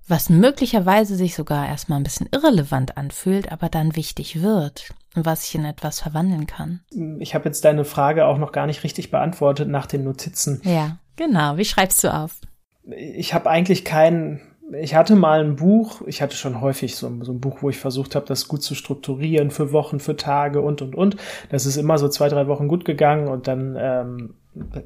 was 0.06 0.30
möglicherweise 0.30 1.16
sich 1.16 1.34
sogar 1.34 1.68
erstmal 1.68 2.00
ein 2.00 2.04
bisschen 2.04 2.28
irrelevant 2.32 2.96
anfühlt, 2.96 3.52
aber 3.52 3.68
dann 3.68 3.94
wichtig 3.94 4.40
wird 4.42 4.94
und 5.14 5.26
was 5.26 5.46
ich 5.46 5.54
in 5.54 5.64
etwas 5.64 6.00
verwandeln 6.00 6.46
kann. 6.46 6.80
Ich 7.18 7.34
habe 7.34 7.46
jetzt 7.46 7.64
deine 7.64 7.84
Frage 7.84 8.26
auch 8.26 8.38
noch 8.38 8.52
gar 8.52 8.66
nicht 8.66 8.84
richtig 8.84 9.10
beantwortet 9.10 9.68
nach 9.68 9.86
den 9.86 10.04
Notizen. 10.04 10.60
Ja, 10.64 10.98
genau. 11.16 11.56
Wie 11.56 11.64
schreibst 11.64 12.04
du 12.04 12.12
auf? 12.12 12.40
Ich 12.84 13.34
habe 13.34 13.50
eigentlich 13.50 13.84
keinen 13.84 14.40
ich 14.72 14.94
hatte 14.94 15.16
mal 15.16 15.40
ein 15.40 15.56
Buch, 15.56 16.02
ich 16.06 16.20
hatte 16.20 16.36
schon 16.36 16.60
häufig 16.60 16.96
so, 16.96 17.10
so 17.22 17.32
ein 17.32 17.40
Buch, 17.40 17.58
wo 17.62 17.70
ich 17.70 17.78
versucht 17.78 18.14
habe, 18.14 18.26
das 18.26 18.48
gut 18.48 18.62
zu 18.62 18.74
strukturieren 18.74 19.50
für 19.50 19.72
Wochen, 19.72 20.00
für 20.00 20.16
Tage 20.16 20.60
und 20.60 20.82
und 20.82 20.94
und. 20.94 21.16
Das 21.50 21.64
ist 21.64 21.76
immer 21.76 21.98
so 21.98 22.08
zwei, 22.08 22.28
drei 22.28 22.46
Wochen 22.48 22.68
gut 22.68 22.84
gegangen 22.84 23.28
und 23.28 23.48
dann, 23.48 23.76
ähm, 23.80 24.34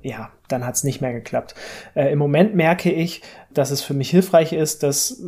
ja, 0.03 0.31
dann 0.49 0.65
hat 0.65 0.77
es 0.77 0.85
nicht 0.85 1.01
mehr 1.01 1.13
geklappt. 1.13 1.55
Äh, 1.95 2.13
Im 2.13 2.19
Moment 2.19 2.55
merke 2.55 2.93
ich, 2.93 3.23
dass 3.51 3.71
es 3.71 3.83
für 3.83 3.95
mich 3.95 4.11
hilfreich 4.11 4.53
ist, 4.53 4.83
das 4.83 5.23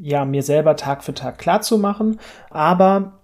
ja 0.00 0.24
mir 0.24 0.42
selber 0.42 0.76
Tag 0.76 1.04
für 1.04 1.14
Tag 1.14 1.38
klar 1.38 1.60
zu 1.60 1.78
machen, 1.78 2.18
aber 2.50 3.19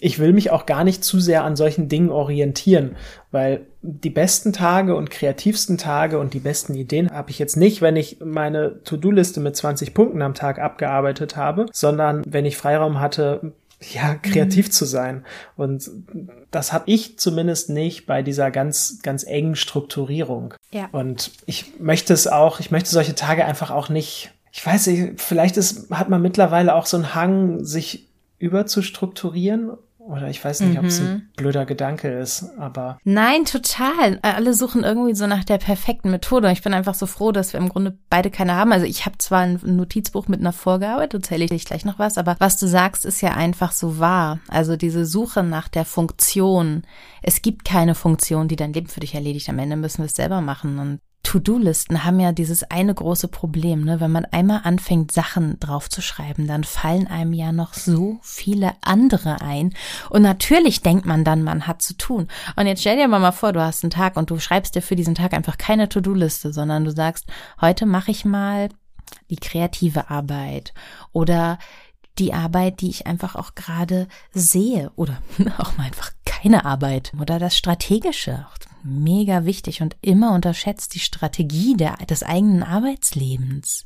ich 0.00 0.18
will 0.18 0.32
mich 0.32 0.50
auch 0.50 0.66
gar 0.66 0.84
nicht 0.84 1.02
zu 1.02 1.20
sehr 1.20 1.44
an 1.44 1.56
solchen 1.56 1.88
Dingen 1.88 2.10
orientieren, 2.10 2.96
weil 3.30 3.66
die 3.82 4.10
besten 4.10 4.52
Tage 4.52 4.94
und 4.94 5.10
kreativsten 5.10 5.78
Tage 5.78 6.18
und 6.18 6.34
die 6.34 6.40
besten 6.40 6.74
Ideen 6.74 7.10
habe 7.10 7.30
ich 7.30 7.38
jetzt 7.38 7.56
nicht, 7.56 7.80
wenn 7.80 7.96
ich 7.96 8.18
meine 8.20 8.82
To-Do-Liste 8.84 9.40
mit 9.40 9.56
20 9.56 9.94
Punkten 9.94 10.22
am 10.22 10.34
Tag 10.34 10.58
abgearbeitet 10.58 11.36
habe, 11.36 11.66
sondern 11.72 12.22
wenn 12.26 12.44
ich 12.44 12.56
Freiraum 12.56 13.00
hatte, 13.00 13.52
ja, 13.80 14.14
kreativ 14.14 14.66
mhm. 14.66 14.72
zu 14.72 14.84
sein. 14.84 15.24
Und 15.56 15.90
das 16.50 16.72
habe 16.72 16.84
ich 16.86 17.18
zumindest 17.18 17.70
nicht 17.70 18.06
bei 18.06 18.22
dieser 18.22 18.50
ganz, 18.50 19.00
ganz 19.02 19.22
engen 19.24 19.56
Strukturierung. 19.56 20.54
Ja. 20.72 20.88
Und 20.92 21.30
ich 21.46 21.78
möchte 21.78 22.12
es 22.12 22.26
auch, 22.26 22.60
ich 22.60 22.70
möchte 22.70 22.90
solche 22.90 23.14
Tage 23.14 23.44
einfach 23.44 23.70
auch 23.70 23.88
nicht, 23.88 24.32
ich 24.52 24.66
weiß 24.66 24.88
nicht, 24.88 25.20
vielleicht 25.20 25.56
ist, 25.56 25.90
hat 25.90 26.08
man 26.08 26.22
mittlerweile 26.22 26.74
auch 26.74 26.86
so 26.86 26.96
einen 26.96 27.14
Hang, 27.14 27.64
sich 27.64 28.07
überzustrukturieren 28.38 29.72
oder 30.08 30.30
ich 30.30 30.42
weiß 30.42 30.60
nicht, 30.60 30.72
mhm. 30.72 30.78
ob 30.78 30.84
es 30.86 31.00
ein 31.00 31.28
blöder 31.36 31.66
Gedanke 31.66 32.08
ist, 32.08 32.56
aber. 32.58 32.98
Nein, 33.04 33.44
total. 33.44 34.18
Alle 34.22 34.54
suchen 34.54 34.82
irgendwie 34.82 35.14
so 35.14 35.26
nach 35.26 35.44
der 35.44 35.58
perfekten 35.58 36.10
Methode. 36.10 36.50
Ich 36.50 36.62
bin 36.62 36.72
einfach 36.72 36.94
so 36.94 37.04
froh, 37.04 37.30
dass 37.30 37.52
wir 37.52 37.60
im 37.60 37.68
Grunde 37.68 37.98
beide 38.08 38.30
keine 38.30 38.54
haben. 38.54 38.72
Also 38.72 38.86
ich 38.86 39.04
habe 39.04 39.18
zwar 39.18 39.40
ein 39.40 39.60
Notizbuch 39.62 40.26
mit 40.26 40.40
einer 40.40 40.54
Vorgabe, 40.54 41.06
da 41.06 41.18
erzähle 41.18 41.44
ich 41.44 41.66
gleich 41.66 41.84
noch 41.84 41.98
was, 41.98 42.16
aber 42.16 42.36
was 42.38 42.56
du 42.56 42.66
sagst, 42.66 43.04
ist 43.04 43.20
ja 43.20 43.34
einfach 43.34 43.72
so 43.72 43.98
wahr. 43.98 44.40
Also 44.48 44.76
diese 44.76 45.04
Suche 45.04 45.42
nach 45.42 45.68
der 45.68 45.84
Funktion. 45.84 46.84
Es 47.22 47.42
gibt 47.42 47.66
keine 47.66 47.94
Funktion, 47.94 48.48
die 48.48 48.56
dein 48.56 48.72
Leben 48.72 48.88
für 48.88 49.00
dich 49.00 49.14
erledigt. 49.14 49.50
Am 49.50 49.58
Ende 49.58 49.76
müssen 49.76 49.98
wir 49.98 50.06
es 50.06 50.16
selber 50.16 50.40
machen. 50.40 50.78
Und 50.78 51.00
To-Do-Listen 51.28 52.04
haben 52.04 52.20
ja 52.20 52.32
dieses 52.32 52.62
eine 52.70 52.94
große 52.94 53.28
Problem, 53.28 53.84
ne? 53.84 54.00
Wenn 54.00 54.10
man 54.10 54.24
einmal 54.24 54.62
anfängt, 54.64 55.12
Sachen 55.12 55.60
draufzuschreiben, 55.60 56.46
dann 56.46 56.64
fallen 56.64 57.06
einem 57.06 57.34
ja 57.34 57.52
noch 57.52 57.74
so 57.74 58.18
viele 58.22 58.72
andere 58.80 59.42
ein. 59.42 59.74
Und 60.08 60.22
natürlich 60.22 60.80
denkt 60.80 61.04
man 61.04 61.24
dann, 61.24 61.42
man 61.42 61.66
hat 61.66 61.82
zu 61.82 61.98
tun. 61.98 62.28
Und 62.56 62.66
jetzt 62.66 62.80
stell 62.80 62.96
dir 62.96 63.08
mal 63.08 63.30
vor, 63.32 63.52
du 63.52 63.60
hast 63.60 63.84
einen 63.84 63.90
Tag 63.90 64.16
und 64.16 64.30
du 64.30 64.38
schreibst 64.38 64.74
dir 64.74 64.80
für 64.80 64.96
diesen 64.96 65.14
Tag 65.14 65.34
einfach 65.34 65.58
keine 65.58 65.90
To-Do-Liste, 65.90 66.54
sondern 66.54 66.86
du 66.86 66.92
sagst, 66.92 67.26
heute 67.60 67.84
mache 67.84 68.10
ich 68.10 68.24
mal 68.24 68.70
die 69.28 69.36
kreative 69.36 70.08
Arbeit 70.08 70.72
oder 71.12 71.58
die 72.16 72.32
Arbeit, 72.32 72.80
die 72.80 72.88
ich 72.88 73.06
einfach 73.06 73.36
auch 73.36 73.54
gerade 73.54 74.08
sehe 74.32 74.92
oder 74.96 75.18
auch 75.58 75.76
mal 75.76 75.84
einfach 75.84 76.12
keine 76.24 76.64
Arbeit 76.64 77.12
oder 77.20 77.38
das 77.38 77.54
Strategische, 77.54 78.46
mega 78.82 79.44
wichtig 79.44 79.82
und 79.82 79.96
immer 80.00 80.34
unterschätzt 80.34 80.94
die 80.94 81.00
Strategie 81.00 81.76
der, 81.76 81.96
des 82.08 82.22
eigenen 82.22 82.62
Arbeitslebens. 82.62 83.84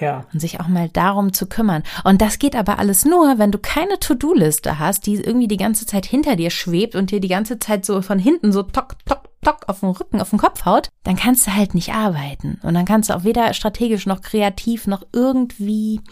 Ja. 0.00 0.26
Und 0.32 0.40
sich 0.40 0.60
auch 0.60 0.68
mal 0.68 0.90
darum 0.90 1.32
zu 1.32 1.46
kümmern. 1.46 1.82
Und 2.04 2.20
das 2.20 2.38
geht 2.38 2.54
aber 2.54 2.78
alles 2.78 3.04
nur, 3.04 3.38
wenn 3.38 3.50
du 3.50 3.58
keine 3.58 3.98
To-Do-Liste 3.98 4.78
hast, 4.78 5.06
die 5.06 5.14
irgendwie 5.14 5.48
die 5.48 5.56
ganze 5.56 5.86
Zeit 5.86 6.04
hinter 6.04 6.36
dir 6.36 6.50
schwebt 6.50 6.94
und 6.94 7.10
dir 7.10 7.20
die 7.20 7.28
ganze 7.28 7.58
Zeit 7.58 7.86
so 7.86 8.02
von 8.02 8.18
hinten 8.18 8.52
so 8.52 8.62
tock, 8.62 8.96
tock, 9.06 9.30
tock 9.42 9.60
auf 9.68 9.80
den 9.80 9.90
Rücken, 9.90 10.20
auf 10.20 10.30
den 10.30 10.38
Kopf 10.38 10.66
haut, 10.66 10.90
dann 11.04 11.16
kannst 11.16 11.46
du 11.46 11.54
halt 11.54 11.74
nicht 11.74 11.94
arbeiten. 11.94 12.60
Und 12.62 12.74
dann 12.74 12.84
kannst 12.84 13.08
du 13.08 13.14
auch 13.14 13.24
weder 13.24 13.54
strategisch 13.54 14.06
noch 14.06 14.20
kreativ 14.20 14.86
noch 14.86 15.02
irgendwie 15.12 16.02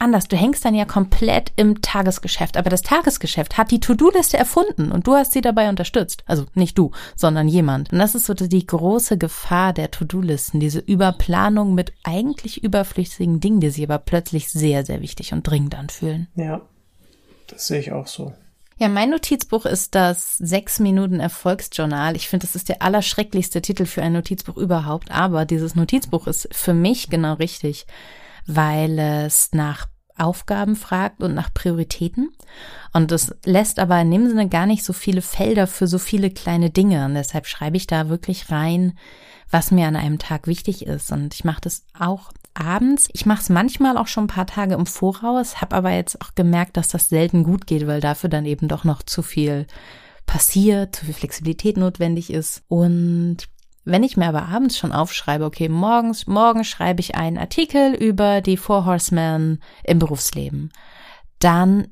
anders. 0.00 0.28
Du 0.28 0.36
hängst 0.36 0.64
dann 0.64 0.74
ja 0.74 0.84
komplett 0.84 1.52
im 1.56 1.82
Tagesgeschäft. 1.82 2.56
Aber 2.56 2.70
das 2.70 2.82
Tagesgeschäft 2.82 3.58
hat 3.58 3.70
die 3.70 3.80
To-Do-Liste 3.80 4.36
erfunden 4.36 4.92
und 4.92 5.06
du 5.06 5.14
hast 5.14 5.32
sie 5.32 5.40
dabei 5.40 5.68
unterstützt. 5.68 6.22
Also 6.26 6.46
nicht 6.54 6.78
du, 6.78 6.90
sondern 7.16 7.48
jemand. 7.48 7.92
Und 7.92 7.98
das 7.98 8.14
ist 8.14 8.26
so 8.26 8.34
die 8.34 8.66
große 8.66 9.18
Gefahr 9.18 9.72
der 9.72 9.90
To-Do-Listen. 9.90 10.60
Diese 10.60 10.80
Überplanung 10.80 11.74
mit 11.74 11.92
eigentlich 12.04 12.62
überflüssigen 12.62 13.40
Dingen, 13.40 13.60
die 13.60 13.70
sich 13.70 13.84
aber 13.84 13.98
plötzlich 13.98 14.50
sehr, 14.50 14.84
sehr 14.84 15.00
wichtig 15.00 15.32
und 15.32 15.42
dringend 15.42 15.74
anfühlen. 15.76 16.28
Ja, 16.34 16.62
das 17.46 17.66
sehe 17.66 17.80
ich 17.80 17.92
auch 17.92 18.06
so. 18.06 18.32
Ja, 18.78 18.88
mein 18.88 19.10
Notizbuch 19.10 19.66
ist 19.66 19.94
das 19.94 20.38
sechs 20.38 20.78
Minuten 20.80 21.20
Erfolgsjournal. 21.20 22.16
Ich 22.16 22.28
finde, 22.28 22.46
das 22.46 22.56
ist 22.56 22.70
der 22.70 22.80
allerschrecklichste 22.80 23.60
Titel 23.60 23.84
für 23.84 24.02
ein 24.02 24.14
Notizbuch 24.14 24.56
überhaupt. 24.56 25.10
Aber 25.10 25.44
dieses 25.44 25.74
Notizbuch 25.74 26.26
ist 26.26 26.48
für 26.52 26.72
mich 26.72 27.10
genau 27.10 27.34
richtig 27.34 27.86
weil 28.46 28.98
es 28.98 29.50
nach 29.52 29.86
Aufgaben 30.20 30.76
fragt 30.76 31.22
und 31.22 31.34
nach 31.34 31.52
Prioritäten. 31.52 32.30
Und 32.92 33.12
es 33.12 33.34
lässt 33.44 33.78
aber 33.78 34.00
in 34.00 34.10
dem 34.10 34.28
Sinne 34.28 34.48
gar 34.48 34.66
nicht 34.66 34.84
so 34.84 34.92
viele 34.92 35.22
Felder 35.22 35.66
für 35.66 35.86
so 35.86 35.98
viele 35.98 36.30
kleine 36.30 36.70
Dinge. 36.70 37.04
Und 37.04 37.14
deshalb 37.14 37.46
schreibe 37.46 37.76
ich 37.76 37.86
da 37.86 38.08
wirklich 38.08 38.50
rein, 38.50 38.98
was 39.50 39.70
mir 39.70 39.86
an 39.86 39.96
einem 39.96 40.18
Tag 40.18 40.46
wichtig 40.46 40.86
ist. 40.86 41.10
Und 41.12 41.34
ich 41.34 41.44
mache 41.44 41.60
das 41.62 41.84
auch 41.98 42.32
abends. 42.54 43.08
Ich 43.12 43.26
mache 43.26 43.42
es 43.42 43.48
manchmal 43.48 43.96
auch 43.96 44.06
schon 44.06 44.24
ein 44.24 44.28
paar 44.28 44.46
Tage 44.46 44.74
im 44.74 44.86
Voraus, 44.86 45.60
habe 45.60 45.76
aber 45.76 45.90
jetzt 45.92 46.20
auch 46.20 46.34
gemerkt, 46.34 46.76
dass 46.76 46.88
das 46.88 47.08
selten 47.08 47.44
gut 47.44 47.66
geht, 47.66 47.86
weil 47.86 48.00
dafür 48.00 48.28
dann 48.30 48.44
eben 48.44 48.68
doch 48.68 48.84
noch 48.84 49.02
zu 49.02 49.22
viel 49.22 49.66
passiert, 50.26 50.96
zu 50.96 51.06
viel 51.06 51.14
Flexibilität 51.14 51.76
notwendig 51.76 52.32
ist. 52.32 52.62
Und 52.68 53.38
wenn 53.90 54.02
ich 54.02 54.16
mir 54.16 54.28
aber 54.28 54.48
abends 54.48 54.78
schon 54.78 54.92
aufschreibe, 54.92 55.44
okay, 55.44 55.68
morgens, 55.68 56.26
morgen 56.26 56.64
schreibe 56.64 57.00
ich 57.00 57.14
einen 57.16 57.38
Artikel 57.38 57.94
über 57.94 58.40
die 58.40 58.56
Four 58.56 58.84
Horsemen 58.86 59.60
im 59.84 59.98
Berufsleben, 59.98 60.72
dann 61.38 61.88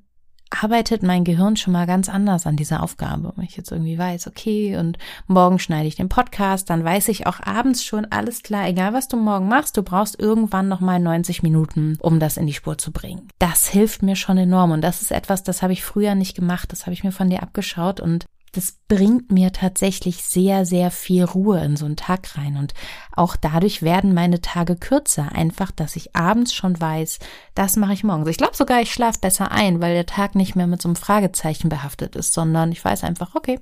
arbeitet 0.51 1.03
mein 1.03 1.25
Gehirn 1.25 1.57
schon 1.57 1.73
mal 1.73 1.87
ganz 1.87 2.09
anders 2.09 2.47
an 2.47 2.57
dieser 2.57 2.83
Aufgabe. 2.83 3.33
Wenn 3.37 3.45
ich 3.45 3.57
jetzt 3.57 3.71
irgendwie 3.71 3.99
weiß, 3.99 4.27
okay, 4.27 4.77
und 4.77 4.99
morgen 5.27 5.59
schneide 5.59 5.89
ich 5.89 5.97
den 5.97 6.09
Podcast, 6.09 6.71
dann 6.71 6.85
weiß 6.85 7.09
ich 7.09 7.27
auch 7.27 7.41
abends 7.41 7.85
schon, 7.85 8.07
alles 8.07 8.43
klar, 8.43 8.67
egal 8.67 8.95
was 8.95 9.09
du 9.09 9.17
morgen 9.17 9.49
machst, 9.49 9.77
du 9.77 9.83
brauchst 9.83 10.19
irgendwann 10.19 10.69
nochmal 10.69 11.01
90 11.01 11.43
Minuten, 11.43 11.99
um 12.01 12.21
das 12.21 12.37
in 12.37 12.47
die 12.47 12.55
Spur 12.55 12.79
zu 12.79 12.93
bringen. 12.93 13.29
Das 13.39 13.69
hilft 13.69 14.03
mir 14.03 14.17
schon 14.17 14.39
enorm 14.39 14.71
und 14.71 14.81
das 14.81 15.03
ist 15.03 15.13
etwas, 15.13 15.43
das 15.43 15.63
habe 15.63 15.73
ich 15.73 15.85
früher 15.85 16.15
nicht 16.15 16.35
gemacht, 16.35 16.73
das 16.73 16.87
habe 16.87 16.95
ich 16.95 17.05
mir 17.05 17.13
von 17.13 17.31
dir 17.31 17.43
abgeschaut 17.43 18.01
und 18.01 18.27
das 18.53 18.79
bringt 18.89 19.31
mir 19.31 19.53
tatsächlich 19.53 20.25
sehr, 20.25 20.65
sehr 20.65 20.91
viel 20.91 21.25
Ruhe 21.25 21.63
in 21.65 21.77
so 21.77 21.85
einen 21.85 21.97
Tag 21.97 22.37
rein. 22.37 22.57
Und 22.57 22.75
auch 23.15 23.37
dadurch 23.37 23.83
werden 23.83 24.15
meine 24.15 24.41
Tage 24.41 24.77
kürzer. 24.77 25.33
Einfach, 25.33 25.71
dass 25.71 25.97
ich 25.97 26.17
abends 26.17 26.55
schon 26.55 26.81
weiß, 26.81 27.19
das 27.55 27.77
mache 27.77 27.93
ich 27.93 28.05
morgens. 28.05 28.29
Ich 28.29 28.39
glaube 28.39 28.57
sogar, 28.57 28.81
ich 28.81 28.93
schlafe 28.93 29.21
besser 29.21 29.51
ein, 29.53 29.81
weil 29.81 29.95
der 29.95 30.07
Tag 30.07 30.35
nicht 30.35 30.57
mehr 30.57 30.67
mit 30.67 30.81
so 30.81 30.89
einem 30.89 30.97
Fragezeichen 30.97 31.69
behaftet 31.69 32.17
ist, 32.17 32.33
sondern 32.33 32.73
ich 32.73 32.85
weiß 32.85 33.05
einfach, 33.05 33.35
okay, 33.35 33.61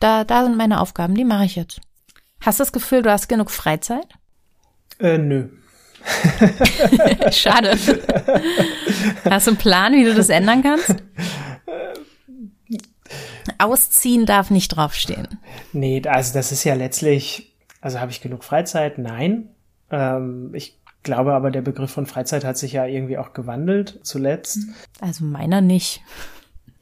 da, 0.00 0.24
da 0.24 0.44
sind 0.44 0.56
meine 0.56 0.80
Aufgaben, 0.80 1.14
die 1.14 1.24
mache 1.24 1.44
ich 1.44 1.56
jetzt. 1.56 1.80
Hast 2.40 2.60
du 2.60 2.62
das 2.62 2.72
Gefühl, 2.72 3.02
du 3.02 3.10
hast 3.10 3.28
genug 3.28 3.50
Freizeit? 3.50 4.06
Äh, 5.00 5.18
nö. 5.18 5.48
Schade. 7.32 7.70
Hast 9.28 9.46
du 9.46 9.50
einen 9.50 9.58
Plan, 9.58 9.92
wie 9.92 10.04
du 10.04 10.14
das 10.14 10.28
ändern 10.28 10.62
kannst? 10.62 10.94
Ausziehen 13.58 14.26
darf 14.26 14.50
nicht 14.50 14.68
draufstehen. 14.68 15.28
Nee, 15.72 16.02
also 16.06 16.34
das 16.34 16.52
ist 16.52 16.64
ja 16.64 16.74
letztlich, 16.74 17.54
also 17.80 18.00
habe 18.00 18.10
ich 18.10 18.20
genug 18.20 18.44
Freizeit? 18.44 18.98
Nein. 18.98 19.48
Ähm, 19.90 20.50
ich 20.54 20.78
glaube 21.02 21.34
aber, 21.34 21.50
der 21.50 21.62
Begriff 21.62 21.90
von 21.90 22.06
Freizeit 22.06 22.44
hat 22.44 22.58
sich 22.58 22.72
ja 22.72 22.86
irgendwie 22.86 23.18
auch 23.18 23.32
gewandelt 23.32 24.00
zuletzt. 24.02 24.58
Also 25.00 25.24
meiner 25.24 25.60
nicht. 25.60 26.02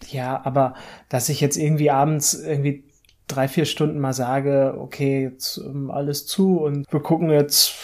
Ja, 0.09 0.45
aber 0.45 0.75
dass 1.09 1.29
ich 1.29 1.41
jetzt 1.41 1.57
irgendwie 1.57 1.91
abends 1.91 2.35
irgendwie 2.35 2.85
drei, 3.29 3.49
vier 3.49 3.65
Stunden 3.65 3.99
mal 3.99 4.13
sage, 4.13 4.77
okay, 4.79 5.25
jetzt 5.25 5.59
ähm, 5.59 5.91
alles 5.91 6.27
zu 6.27 6.59
und 6.59 6.91
wir 6.93 7.01
gucken 7.01 7.31
jetzt, 7.31 7.75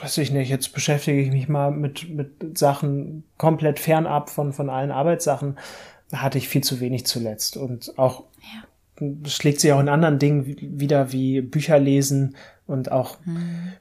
weiß 0.00 0.18
ich 0.18 0.30
nicht, 0.30 0.48
jetzt 0.48 0.72
beschäftige 0.72 1.20
ich 1.20 1.32
mich 1.32 1.48
mal 1.48 1.70
mit, 1.70 2.08
mit 2.08 2.58
Sachen 2.58 3.24
komplett 3.36 3.78
fernab 3.80 4.30
von, 4.30 4.52
von 4.52 4.70
allen 4.70 4.90
Arbeitssachen 4.92 5.56
hatte 6.12 6.38
ich 6.38 6.48
viel 6.48 6.62
zu 6.62 6.80
wenig 6.80 7.06
zuletzt. 7.06 7.56
Und 7.56 7.98
auch. 7.98 8.24
Schlägt 9.26 9.60
sich 9.60 9.72
auch 9.72 9.80
in 9.80 9.88
anderen 9.88 10.18
Dingen 10.18 10.46
wieder 10.46 11.12
wie 11.12 11.40
Bücher 11.40 11.78
lesen 11.78 12.36
und 12.66 12.92
auch 12.92 13.16
mhm. 13.24 13.72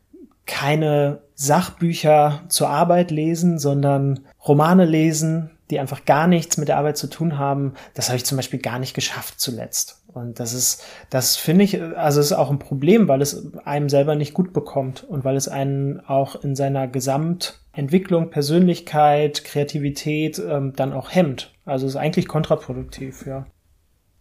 keine 0.46 1.22
Sachbücher 1.36 2.44
zur 2.48 2.70
Arbeit 2.70 3.12
lesen, 3.12 3.60
sondern 3.60 4.22
Romane 4.46 4.86
lesen, 4.86 5.52
die 5.72 5.80
einfach 5.80 6.06
gar 6.06 6.28
nichts 6.28 6.58
mit 6.58 6.68
der 6.68 6.78
Arbeit 6.78 6.98
zu 6.98 7.08
tun 7.08 7.38
haben. 7.38 7.74
Das 7.94 8.10
habe 8.10 8.18
ich 8.18 8.26
zum 8.26 8.36
Beispiel 8.36 8.60
gar 8.60 8.78
nicht 8.78 8.94
geschafft 8.94 9.40
zuletzt. 9.40 10.04
Und 10.14 10.40
das 10.40 10.54
ist, 10.54 10.84
das 11.10 11.38
finde 11.38 11.64
ich, 11.64 11.82
also 11.82 12.20
ist 12.20 12.34
auch 12.34 12.52
ein 12.52 12.60
Problem, 12.60 13.08
weil 13.08 13.22
es 13.22 13.56
einem 13.66 13.88
selber 13.88 14.16
nicht 14.16 14.34
gut 14.34 14.52
bekommt 14.52 15.04
und 15.04 15.24
weil 15.24 15.38
es 15.38 15.48
einen 15.48 16.02
auch 16.02 16.44
in 16.44 16.56
seiner 16.56 16.88
Gesamtentwicklung, 16.88 18.30
Persönlichkeit, 18.30 19.46
Kreativität 19.46 20.40
ähm, 20.46 20.74
dann 20.76 20.92
auch 20.92 21.12
hemmt. 21.12 21.54
Also 21.66 21.88
ist 21.88 21.96
eigentlich 21.96 22.28
kontraproduktiv, 22.28 23.26
ja. 23.26 23.46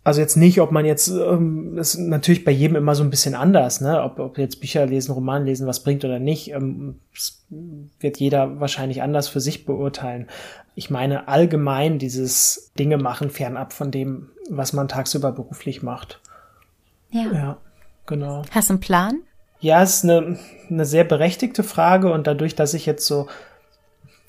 Also 0.02 0.22
jetzt 0.22 0.36
nicht, 0.36 0.60
ob 0.60 0.72
man 0.72 0.86
jetzt, 0.86 1.08
ähm, 1.08 1.74
das 1.76 1.94
ist 1.94 2.00
natürlich 2.00 2.44
bei 2.44 2.52
jedem 2.52 2.76
immer 2.76 2.94
so 2.94 3.02
ein 3.02 3.10
bisschen 3.10 3.34
anders, 3.34 3.82
ne? 3.82 4.02
Ob, 4.02 4.18
ob 4.18 4.38
jetzt 4.38 4.60
Bücher 4.60 4.86
lesen, 4.86 5.12
Roman 5.12 5.44
lesen, 5.44 5.66
was 5.66 5.82
bringt 5.82 6.04
oder 6.04 6.18
nicht, 6.18 6.52
ähm, 6.52 7.00
wird 8.00 8.18
jeder 8.18 8.60
wahrscheinlich 8.60 9.02
anders 9.02 9.28
für 9.28 9.40
sich 9.40 9.66
beurteilen. 9.66 10.26
Ich 10.74 10.88
meine 10.88 11.28
allgemein 11.28 11.98
dieses 11.98 12.72
Dinge 12.78 12.96
machen 12.96 13.28
fernab 13.28 13.74
von 13.74 13.90
dem, 13.90 14.30
was 14.48 14.72
man 14.72 14.88
tagsüber 14.88 15.32
beruflich 15.32 15.82
macht. 15.82 16.20
Ja. 17.10 17.32
Ja, 17.32 17.56
genau. 18.06 18.42
Hast 18.52 18.70
du 18.70 18.74
einen 18.74 18.80
Plan? 18.80 19.20
Ja, 19.60 19.82
es 19.82 19.96
ist 19.96 20.04
eine, 20.04 20.38
eine 20.70 20.86
sehr 20.86 21.04
berechtigte 21.04 21.62
Frage 21.62 22.10
und 22.10 22.26
dadurch, 22.26 22.54
dass 22.54 22.72
ich 22.72 22.86
jetzt 22.86 23.06
so, 23.06 23.26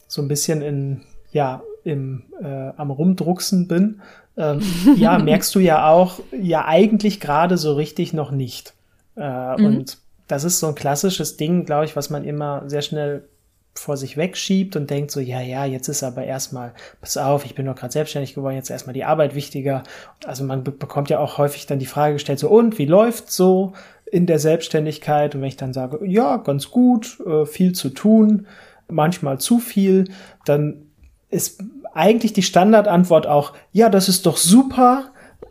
so 0.08 0.22
ein 0.22 0.28
bisschen 0.28 0.62
in, 0.62 1.02
ja, 1.32 1.64
im, 1.86 2.24
äh, 2.42 2.72
am 2.76 2.92
Rumdrucksen 2.92 3.68
bin, 3.68 4.02
ähm, 4.38 4.62
ja, 4.98 5.18
merkst 5.18 5.54
du 5.56 5.60
ja 5.60 5.90
auch, 5.90 6.20
ja, 6.32 6.66
eigentlich 6.66 7.20
gerade 7.20 7.58
so 7.58 7.74
richtig 7.74 8.14
noch 8.14 8.32
nicht. 8.32 8.74
Äh, 9.18 9.58
mhm. 9.58 9.66
Und 9.66 9.98
das 10.28 10.44
ist 10.44 10.60
so 10.60 10.68
ein 10.68 10.76
klassisches 10.76 11.38
Ding, 11.38 11.66
glaube 11.66 11.86
ich, 11.86 11.96
was 11.96 12.10
man 12.10 12.24
immer 12.24 12.64
sehr 12.68 12.82
schnell 12.82 13.28
vor 13.74 13.98
sich 13.98 14.18
wegschiebt 14.18 14.76
und 14.76 14.90
denkt 14.90 15.12
so, 15.12 15.20
ja, 15.20 15.40
ja, 15.42 15.66
jetzt 15.66 15.88
ist 15.88 16.04
aber 16.04 16.24
erstmal, 16.26 16.74
pass 17.00 17.18
auf, 17.18 17.46
ich 17.46 17.56
bin 17.56 17.66
doch 17.66 17.76
gerade 17.76 17.94
selbstständig 17.94 18.34
geworden, 18.34 18.56
jetzt 18.56 18.70
erstmal 18.70 18.94
die 18.94 19.06
Arbeit 19.06 19.34
wichtiger. 19.34 19.84
Also 20.26 20.44
man 20.44 20.64
be 20.64 20.72
bekommt 20.72 21.10
ja 21.10 21.20
auch 21.20 21.38
häufig 21.38 21.68
dann 21.68 21.80
die 21.80 21.86
Frage 21.86 22.14
gestellt, 22.14 22.40
so, 22.40 22.50
und 22.50 22.78
wie 22.78 22.86
läuft 22.86 23.32
so 23.32 23.74
in 24.06 24.26
der 24.26 24.40
Selbstständigkeit? 24.40 25.36
Und 25.36 25.42
wenn 25.42 25.48
ich 25.48 25.58
dann 25.58 25.74
sage, 25.74 26.06
ja, 26.06 26.38
ganz 26.38 26.70
gut, 26.70 27.20
äh, 27.26 27.46
viel 27.46 27.74
zu 27.74 27.90
tun, 27.90 28.46
manchmal 28.90 29.40
zu 29.40 29.60
viel, 29.60 30.10
dann 30.46 30.86
ist 31.30 31.64
eigentlich 31.94 32.34
die 32.34 32.44
Standardantwort 32.44 33.28
auch, 33.28 33.54
ja, 33.72 33.90
das 33.90 34.10
ist 34.10 34.26
doch 34.26 34.38
super, 34.38 35.06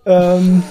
ähm, 0.07 0.63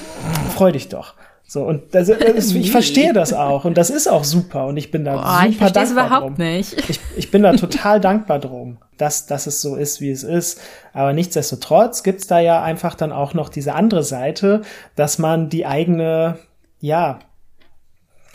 freu 0.55 0.71
dich 0.71 0.89
doch. 0.89 1.13
So, 1.47 1.63
und 1.63 1.95
das, 1.95 2.08
das, 2.10 2.51
ich 2.51 2.69
verstehe 2.69 3.12
das 3.12 3.34
auch 3.34 3.65
und 3.65 3.75
das 3.75 3.89
ist 3.89 4.08
auch 4.08 4.23
super 4.23 4.67
und 4.67 4.77
ich 4.77 4.91
bin 4.91 5.03
da 5.03 5.13
Boah, 5.13 5.47
super 5.51 5.65
ich 5.65 5.71
dankbar 5.73 6.05
überhaupt 6.05 6.38
drum. 6.38 6.45
nicht. 6.45 6.89
Ich, 6.89 6.99
ich 7.17 7.32
bin 7.32 7.41
da 7.41 7.53
total 7.53 7.99
dankbar 7.99 8.38
drum, 8.38 8.77
dass, 8.97 9.25
dass 9.25 9.47
es 9.47 9.60
so 9.60 9.75
ist, 9.75 9.99
wie 9.99 10.12
es 10.12 10.21
ist. 10.21 10.62
Aber 10.93 11.12
nichtsdestotrotz 11.12 12.03
gibt's 12.03 12.27
da 12.27 12.39
ja 12.39 12.62
einfach 12.62 12.93
dann 12.93 13.12
auch 13.12 13.34
noch 13.34 13.49
diese 13.49 13.73
andere 13.73 14.03
Seite, 14.03 14.62
dass 14.95 15.17
man 15.17 15.49
die 15.49 15.65
eigene, 15.65 16.38
ja, 16.82 17.17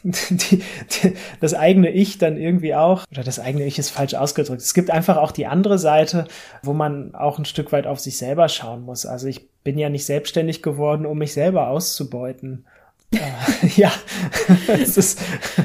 die, 0.31 0.63
die, 0.91 1.15
das 1.41 1.55
eigene 1.55 1.91
Ich 1.91 2.19
dann 2.19 2.37
irgendwie 2.37 2.75
auch, 2.75 3.05
oder 3.11 3.25
das 3.25 3.41
eigene 3.41 3.65
Ich 3.65 3.79
ist 3.79 3.89
falsch 3.89 4.15
ausgedrückt. 4.15 4.61
Es 4.61 4.75
gibt 4.75 4.91
einfach 4.91 5.17
auch 5.17 5.33
die 5.33 5.47
andere 5.47 5.79
Seite, 5.79 6.29
wo 6.63 6.75
man 6.75 7.15
auch 7.15 7.39
ein 7.39 7.47
Stück 7.47 7.73
weit 7.73 7.87
auf 7.87 8.01
sich 8.01 8.19
selber 8.19 8.51
schauen 8.51 8.83
muss. 8.83 9.07
Also 9.07 9.29
ich 9.29 9.49
bin 9.65 9.79
ja 9.79 9.89
nicht 9.89 10.05
selbstständig 10.05 10.63
geworden, 10.63 11.07
um 11.07 11.19
mich 11.19 11.33
selber 11.33 11.69
auszubeuten. 11.69 12.67
Äh, 13.15 13.69
ja, 13.77 13.93
es 14.67 14.97
ist. 14.97 15.21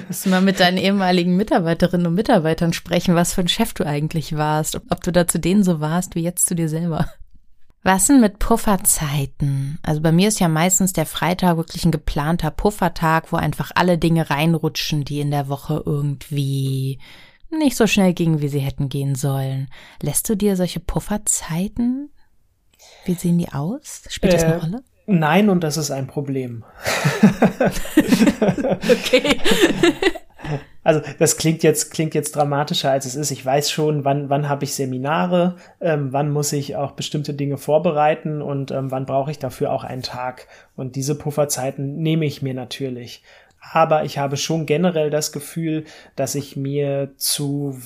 Musst 0.08 0.28
du 0.28 0.30
mal 0.30 0.42
mit 0.42 0.60
deinen 0.60 0.78
ehemaligen 0.78 1.36
Mitarbeiterinnen 1.36 2.06
und 2.06 2.14
Mitarbeitern 2.14 2.74
sprechen, 2.74 3.16
was 3.16 3.34
für 3.34 3.42
ein 3.42 3.48
Chef 3.48 3.74
du 3.74 3.88
eigentlich 3.88 4.38
warst, 4.38 4.76
ob, 4.76 4.84
ob 4.92 5.02
du 5.02 5.12
da 5.12 5.28
zu 5.28 5.40
denen 5.40 5.64
so 5.64 5.80
warst 5.80 6.14
wie 6.14 6.22
jetzt 6.22 6.46
zu 6.46 6.54
dir 6.54 6.70
selber. 6.70 7.12
Was 7.84 8.08
denn 8.08 8.20
mit 8.20 8.40
Pufferzeiten? 8.40 9.80
Also 9.84 10.02
bei 10.02 10.12
mir 10.12 10.28
ist 10.28 10.40
ja 10.40 10.50
meistens 10.50 10.92
der 10.92 11.06
Freitag 11.06 11.58
wirklich 11.58 11.86
ein 11.86 11.92
geplanter 11.92 12.52
Puffertag, 12.52 13.32
wo 13.32 13.38
einfach 13.38 13.72
alle 13.76 13.98
Dinge 13.98 14.30
reinrutschen, 14.30 15.06
die 15.06 15.22
in 15.22 15.32
der 15.32 15.48
Woche 15.48 15.82
irgendwie 15.86 17.00
nicht 17.50 17.78
so 17.78 17.88
schnell 17.88 18.14
gingen, 18.14 18.42
wie 18.42 18.50
sie 18.50 18.60
hätten 18.60 18.90
gehen 18.90 19.16
sollen. 19.16 19.70
Lässt 20.02 20.30
du 20.30 20.36
dir 20.36 20.56
solche 20.56 20.80
Pufferzeiten? 20.80 22.12
Wie 23.06 23.14
sehen 23.14 23.38
die 23.38 23.52
aus? 23.52 24.04
Spielt 24.10 24.34
das 24.34 24.44
eine 24.44 24.56
äh, 24.56 24.58
Rolle? 24.58 24.84
Nein, 25.08 25.50
und 25.50 25.62
das 25.64 25.78
ist 25.78 25.90
ein 25.90 26.08
Problem. 26.08 26.64
okay. 28.90 29.40
Also 30.84 31.02
das 31.20 31.38
klingt 31.38 31.64
jetzt 31.64 31.92
klingt 31.92 32.16
jetzt 32.16 32.36
dramatischer 32.36 32.92
als 32.92 33.06
es 33.06 33.16
ist. 33.16 33.32
Ich 33.32 33.46
weiß 33.46 33.70
schon, 33.70 34.06
wann 34.06 34.30
wann 34.30 34.48
habe 34.48 34.64
ich 34.64 34.74
Seminare, 34.74 35.56
ähm, 35.82 36.14
wann 36.14 36.32
muss 36.32 36.54
ich 36.54 36.76
auch 36.76 36.92
bestimmte 36.92 37.34
Dinge 37.34 37.58
vorbereiten 37.58 38.42
und 38.42 38.72
ähm, 38.72 38.92
wann 38.92 39.06
brauche 39.06 39.32
ich 39.32 39.40
dafür 39.40 39.72
auch 39.72 39.84
einen 39.84 40.04
Tag. 40.04 40.48
Und 40.76 40.96
diese 40.96 41.16
Pufferzeiten 41.16 41.98
nehme 41.98 42.26
ich 42.26 42.42
mir 42.42 42.54
natürlich. 42.54 43.24
Aber 43.74 44.06
ich 44.06 44.18
habe 44.18 44.38
schon 44.38 44.66
generell 44.66 45.10
das 45.10 45.32
Gefühl, 45.34 45.84
dass 46.16 46.36
ich 46.36 46.56
mir 46.56 47.12
zu 47.18 47.78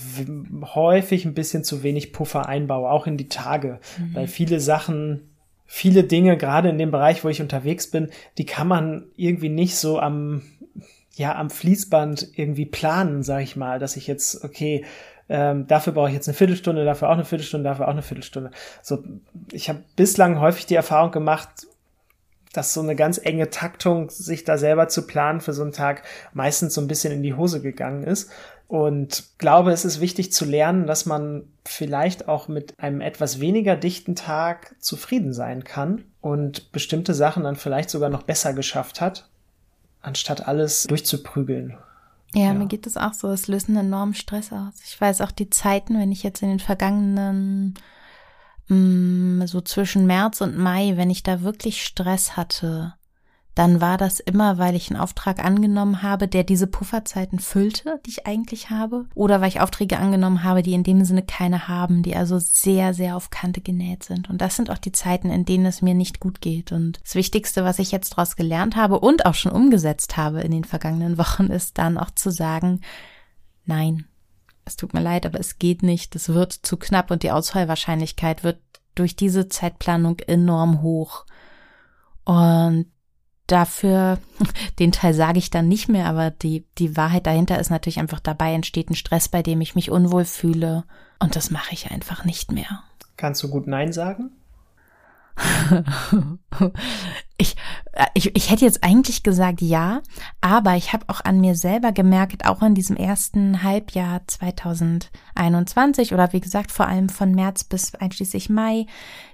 häufig 0.76 1.26
ein 1.26 1.34
bisschen 1.34 1.64
zu 1.64 1.82
wenig 1.82 2.14
Puffer 2.14 2.48
einbaue, 2.48 2.92
auch 2.92 3.08
in 3.08 3.18
die 3.18 3.28
Tage, 3.28 3.80
mhm. 3.98 4.16
weil 4.16 4.28
viele 4.28 4.60
Sachen 4.60 5.30
viele 5.66 6.04
Dinge, 6.04 6.38
gerade 6.38 6.70
in 6.70 6.78
dem 6.78 6.92
Bereich, 6.92 7.24
wo 7.24 7.30
ich 7.30 7.42
unterwegs 7.42 7.90
bin, 7.90 8.10
die 8.38 8.46
kann 8.46 8.68
man 8.68 9.06
irgendwie 9.16 9.50
nicht 9.50 9.76
so 9.76 9.98
am, 10.00 10.44
ja, 11.16 11.36
am 11.36 11.50
Fließband 11.50 12.38
irgendwie 12.38 12.66
planen, 12.66 13.24
sag 13.24 13.42
ich 13.42 13.56
mal, 13.56 13.80
dass 13.80 13.98
ich 13.98 14.08
jetzt, 14.08 14.44
okay, 14.44 14.84
ähm, 15.30 15.68
dafür 15.68 15.94
brauche 15.94 16.10
ich 16.10 16.16
jetzt 16.16 16.28
eine 16.28 16.36
Viertelstunde, 16.36 16.86
dafür 16.86 17.10
auch 17.10 17.14
eine 17.14 17.26
Viertelstunde, 17.26 17.70
dafür 17.70 17.88
auch 17.88 17.94
eine 17.94 18.02
Viertelstunde. 18.02 18.52
So, 18.82 19.04
ich 19.52 19.70
habe 19.70 19.84
bislang 19.96 20.40
häufig 20.40 20.66
die 20.66 20.76
Erfahrung 20.76 21.12
gemacht, 21.12 21.50
dass 22.54 22.74
so 22.74 22.82
eine 22.82 22.96
ganz 22.96 23.20
enge 23.24 23.50
Taktung, 23.50 24.10
sich 24.10 24.44
da 24.44 24.58
selber 24.58 24.88
zu 24.88 25.08
planen 25.08 25.42
für 25.42 25.54
so 25.54 25.64
einen 25.64 25.72
Tag, 25.72 26.04
meistens 26.34 26.74
so 26.74 26.82
ein 26.82 26.88
bisschen 26.88 27.14
in 27.14 27.24
die 27.24 27.34
Hose 27.34 27.62
gegangen 27.62 28.04
ist. 28.04 28.30
Und 28.68 29.38
glaube, 29.38 29.72
es 29.72 29.86
ist 29.86 30.02
wichtig 30.02 30.32
zu 30.32 30.46
lernen, 30.46 30.88
dass 30.88 31.06
man 31.06 31.48
vielleicht 31.66 32.28
auch 32.28 32.48
mit 32.48 32.80
einem 32.80 33.02
etwas 33.02 33.40
weniger 33.40 33.76
dichten 33.76 34.16
Tag 34.16 34.76
zufrieden 34.80 35.34
sein 35.34 35.64
kann 35.64 36.06
und 36.22 36.72
bestimmte 36.72 37.14
Sachen 37.14 37.44
dann 37.44 37.56
vielleicht 37.56 37.90
sogar 37.90 38.10
noch 38.10 38.24
besser 38.24 38.54
geschafft 38.54 39.02
hat, 39.02 39.30
anstatt 40.04 40.48
alles 40.48 40.84
durchzuprügeln. 40.84 41.78
Ja, 42.36 42.46
ja, 42.46 42.54
mir 42.54 42.68
geht 42.68 42.88
es 42.88 42.98
auch 42.98 43.14
so. 43.14 43.30
Es 43.30 43.48
löst 43.48 43.70
einen 43.70 43.78
enormen 43.78 44.16
Stress 44.16 44.52
aus. 44.52 44.74
Ich 44.86 45.00
weiß 45.00 45.22
auch 45.22 45.32
die 45.32 45.50
Zeiten, 45.50 46.00
wenn 46.00 46.12
ich 46.12 46.24
jetzt 46.24 46.42
in 46.42 46.50
den 46.50 46.60
vergangenen 46.60 47.76
mh, 48.68 48.76
mm, 48.76 49.48
so 49.48 49.62
zwischen 49.62 50.06
März 50.08 50.42
und 50.42 50.58
Mai, 50.58 50.94
wenn 50.96 51.10
ich 51.10 51.24
da 51.24 51.42
wirklich 51.42 51.84
Stress 51.86 52.36
hatte, 52.36 52.96
dann 53.56 53.82
war 53.82 53.98
das 53.98 54.20
immer, 54.20 54.58
weil 54.58 54.76
ich 54.76 54.90
einen 54.90 55.00
Auftrag 55.00 55.44
angenommen 55.44 56.02
habe, 56.02 56.28
der 56.28 56.44
diese 56.44 56.66
Pufferzeiten 56.66 57.40
füllte, 57.40 58.00
die 58.06 58.10
ich 58.10 58.26
eigentlich 58.26 58.72
habe, 58.72 59.06
oder 59.14 59.42
weil 59.42 59.50
ich 59.50 59.62
Aufträge 59.62 60.00
angenommen 60.00 60.44
habe, 60.44 60.64
die 60.64 60.74
in 60.74 60.84
dem 60.84 61.06
Sinne 61.06 61.22
keine 61.22 61.68
haben, 61.68 62.02
die 62.02 62.16
also 62.16 62.40
sehr, 62.40 62.94
sehr 62.94 63.16
auf 63.16 63.30
Kante 63.30 63.62
genäht 63.62 64.04
sind. 64.04 64.30
Und 64.30 64.42
das 64.42 64.56
sind 64.56 64.72
auch 64.72 64.80
die 64.80 64.92
Zeiten, 64.92 65.30
in 65.30 65.46
denen 65.46 65.68
es 65.68 65.84
mir 65.84 65.94
nicht 65.94 66.20
gut 66.20 66.42
geht. 66.42 66.72
Und 66.72 67.00
das 67.04 67.14
Wichtigste, 67.14 67.64
was 67.64 67.78
ich 67.78 67.92
jetzt 67.92 68.14
daraus 68.14 68.36
gelernt 68.36 68.76
habe 68.76 69.00
und 69.00 69.26
auch 69.28 69.36
schon 69.36 69.52
umgesetzt 69.52 70.18
habe 70.18 70.42
in 70.42 70.52
den 70.52 70.64
vergangenen 70.64 71.20
Wochen, 71.20 71.48
ist 71.48 71.78
dann 71.78 72.00
auch 72.00 72.12
zu 72.12 72.32
sagen, 72.32 72.82
nein, 73.66 74.06
es 74.66 74.78
tut 74.78 74.94
mir 74.94 75.02
leid, 75.02 75.26
aber 75.26 75.40
es 75.40 75.60
geht 75.60 75.84
nicht, 75.84 76.16
es 76.16 76.30
wird 76.30 76.54
zu 76.54 76.78
knapp 76.78 77.12
und 77.12 77.22
die 77.22 77.32
Ausfallwahrscheinlichkeit 77.32 78.44
wird 78.44 78.60
durch 78.96 79.16
diese 79.16 79.48
Zeitplanung 79.48 80.20
enorm 80.20 80.82
hoch. 80.82 81.26
Und 82.24 82.86
dafür, 83.54 84.18
den 84.80 84.92
Teil 84.92 85.14
sage 85.14 85.40
ich 85.40 85.50
dann 85.50 85.68
nicht 85.68 85.88
mehr, 85.88 86.08
aber 86.08 86.32
die, 86.32 86.66
die 86.78 86.98
Wahrheit 86.98 87.28
dahinter 87.28 87.60
ist 87.60 87.70
natürlich 87.70 88.00
einfach 88.00 88.20
dabei 88.20 88.54
entsteht 88.54 88.90
ein 88.90 88.96
Stress, 88.96 89.30
bei 89.30 89.44
dem 89.44 89.62
ich 89.62 89.76
mich 89.76 89.92
unwohl 89.92 90.26
fühle. 90.26 90.84
Und 91.20 91.36
das 91.36 91.52
mache 91.52 91.74
ich 91.74 91.92
einfach 91.92 92.26
nicht 92.26 92.52
mehr. 92.52 92.84
Kannst 93.16 93.44
du 93.44 93.50
gut 93.50 93.68
Nein 93.68 93.94
sagen? 93.94 94.32
ich, 97.38 97.56
äh, 97.94 98.06
ich, 98.14 98.36
ich 98.36 98.52
hätte 98.52 98.66
jetzt 98.66 98.84
eigentlich 98.84 99.24
gesagt 99.24 99.62
ja, 99.62 100.02
aber 100.42 100.76
ich 100.76 100.94
habe 100.94 101.06
auch 101.08 101.22
an 101.22 101.42
mir 101.42 101.56
selber 101.56 101.92
gemerkt, 101.92 102.46
auch 102.46 102.62
in 102.62 102.76
diesem 102.76 102.96
ersten 102.96 103.64
Halbjahr 103.64 104.22
2021 104.28 106.14
oder 106.14 106.34
wie 106.34 106.42
gesagt 106.42 106.72
vor 106.72 106.88
allem 106.88 107.10
von 107.10 107.32
März 107.32 107.64
bis 107.64 107.96
einschließlich 107.96 108.50
Mai, 108.50 108.86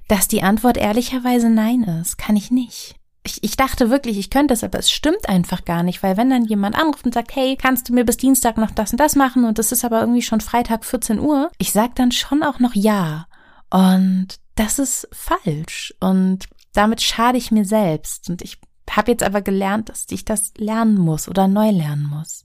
dass 0.07 0.29
die 0.29 0.41
Antwort 0.41 0.77
ehrlicherweise 0.77 1.49
nein 1.49 1.83
ist. 1.83 2.17
Kann 2.17 2.37
ich 2.37 2.49
nicht 2.49 2.98
ich, 3.23 3.43
ich 3.43 3.57
dachte 3.57 3.89
wirklich, 3.89 4.17
ich 4.17 4.29
könnte 4.29 4.53
es, 4.53 4.63
aber 4.63 4.79
es 4.79 4.91
stimmt 4.91 5.27
einfach 5.27 5.65
gar 5.65 5.83
nicht, 5.83 6.01
weil 6.03 6.17
wenn 6.17 6.29
dann 6.29 6.45
jemand 6.45 6.75
anruft 6.75 7.05
und 7.05 7.13
sagt, 7.13 7.35
hey, 7.35 7.57
kannst 7.61 7.89
du 7.89 7.93
mir 7.93 8.05
bis 8.05 8.17
Dienstag 8.17 8.57
noch 8.57 8.71
das 8.71 8.91
und 8.91 8.99
das 8.99 9.15
machen 9.15 9.45
und 9.45 9.59
das 9.59 9.71
ist 9.71 9.83
aber 9.83 9.99
irgendwie 9.99 10.21
schon 10.21 10.41
Freitag 10.41 10.85
14 10.85 11.19
Uhr, 11.19 11.49
ich 11.57 11.71
sag 11.71 11.95
dann 11.95 12.11
schon 12.11 12.43
auch 12.43 12.59
noch 12.59 12.75
ja. 12.75 13.27
Und 13.69 14.27
das 14.55 14.79
ist 14.79 15.07
falsch 15.11 15.93
und 15.99 16.45
damit 16.73 17.01
schade 17.01 17.37
ich 17.37 17.51
mir 17.51 17.65
selbst 17.65 18.29
und 18.29 18.41
ich 18.41 18.57
habe 18.89 19.11
jetzt 19.11 19.23
aber 19.23 19.41
gelernt, 19.41 19.89
dass 19.89 20.07
ich 20.09 20.25
das 20.25 20.53
lernen 20.57 20.97
muss 20.97 21.27
oder 21.27 21.47
neu 21.47 21.69
lernen 21.69 22.07
muss. 22.09 22.43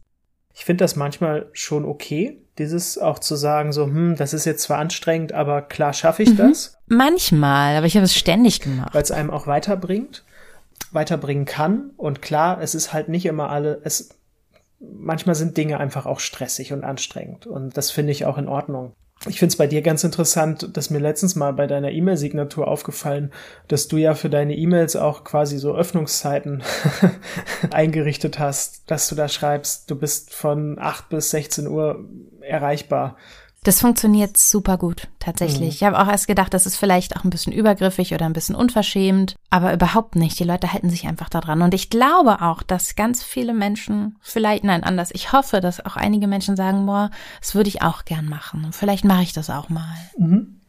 Ich 0.53 0.65
finde 0.65 0.85
das 0.85 0.95
manchmal 0.97 1.49
schon 1.53 1.85
okay, 1.85 2.41
dieses 2.59 2.99
auch 2.99 3.19
zu 3.19 3.35
sagen, 3.35 3.73
so, 3.73 3.87
hm, 3.87 4.15
das 4.17 4.35
ist 4.35 4.45
jetzt 4.45 4.63
zwar 4.63 4.79
anstrengend, 4.79 5.33
aber 5.33 5.63
klar 5.63 5.93
schaffe 5.93 6.23
ich 6.23 6.31
mhm. 6.31 6.37
das. 6.37 6.77
Manchmal, 6.87 7.77
aber 7.77 7.87
ich 7.87 7.97
habe 7.97 8.05
es 8.05 8.15
ständig 8.15 8.61
gemacht. 8.61 8.95
Weil 8.95 9.03
es 9.03 9.11
einem 9.11 9.31
auch 9.31 9.47
weiterbringt 9.47 10.25
weiterbringen 10.93 11.45
kann. 11.45 11.91
Und 11.97 12.23
klar, 12.23 12.61
es 12.61 12.75
ist 12.75 12.93
halt 12.93 13.09
nicht 13.09 13.27
immer 13.27 13.51
alle, 13.51 13.81
es, 13.85 14.11
manchmal 14.79 15.35
sind 15.35 15.57
Dinge 15.57 15.79
einfach 15.79 16.07
auch 16.07 16.21
stressig 16.21 16.73
und 16.73 16.85
anstrengend. 16.85 17.47
Und 17.47 17.77
das 17.77 17.91
finde 17.91 18.13
ich 18.13 18.27
auch 18.27 18.39
in 18.39 18.49
Ordnung. 18.49 18.93
Ich 19.27 19.39
finde 19.39 19.53
es 19.53 19.57
bei 19.57 19.67
dir 19.67 19.81
ganz 19.81 20.05
interessant, 20.05 20.77
dass 20.77 20.91
mir 20.91 20.99
letztens 20.99 21.35
mal 21.35 21.53
bei 21.53 21.67
deiner 21.67 21.93
E-Mail-Signatur 21.93 22.69
aufgefallen, 22.69 23.33
dass 23.69 23.89
du 23.89 23.97
ja 23.97 24.15
für 24.15 24.29
deine 24.29 24.55
E-Mails 24.55 24.97
auch 24.97 25.25
quasi 25.25 25.57
so 25.57 25.75
Öffnungszeiten 25.75 26.63
eingerichtet 27.71 28.39
hast, 28.39 28.91
dass 28.91 29.09
du 29.09 29.15
da 29.15 29.29
schreibst, 29.29 29.91
du 29.91 29.97
bist 29.97 30.35
von 30.35 30.79
8 30.79 31.09
bis 31.09 31.31
16 31.31 31.67
Uhr 31.69 32.05
erreichbar. 32.43 33.17
Das 33.65 33.81
funktioniert 33.81 34.37
super 34.37 34.77
gut, 34.77 35.09
tatsächlich. 35.19 35.61
Mhm. 35.61 35.69
Ich 35.69 35.83
habe 35.85 35.99
auch 35.99 36.07
erst 36.07 36.29
gedacht, 36.29 36.53
das 36.53 36.67
ist 36.67 36.77
vielleicht 36.77 37.17
auch 37.17 37.25
ein 37.25 37.31
bisschen 37.31 37.55
übergriffig 37.55 38.13
oder 38.13 38.27
ein 38.27 38.35
bisschen 38.35 38.55
unverschämt, 38.55 39.37
aber 39.49 39.73
überhaupt 39.73 40.17
nicht. 40.17 40.39
Die 40.39 40.45
Leute 40.45 40.75
halten 40.75 40.91
sich 40.91 41.07
einfach 41.07 41.31
daran. 41.31 41.63
Und 41.63 41.73
ich 41.73 41.89
glaube 41.89 42.43
auch, 42.43 42.63
dass 42.63 42.95
ganz 42.95 43.23
viele 43.23 43.55
Menschen, 43.55 44.19
vielleicht, 44.21 44.65
nein, 44.65 44.85
anders, 44.85 45.13
ich 45.15 45.33
hoffe, 45.33 45.63
dass 45.63 45.83
auch 45.85 45.97
einige 45.97 46.27
Menschen 46.27 46.57
sagen, 46.57 46.85
boah, 46.85 47.11
das 47.41 47.55
würde 47.55 47.69
ich 47.69 47.81
auch 47.81 48.05
gern 48.05 48.27
machen. 48.27 48.67
Und 48.67 48.75
vielleicht 48.75 49.07
mache 49.07 49.23
ich 49.23 49.33
das 49.33 49.49
auch 49.49 49.71
mal. 49.71 49.97
Mhm. 50.19 50.61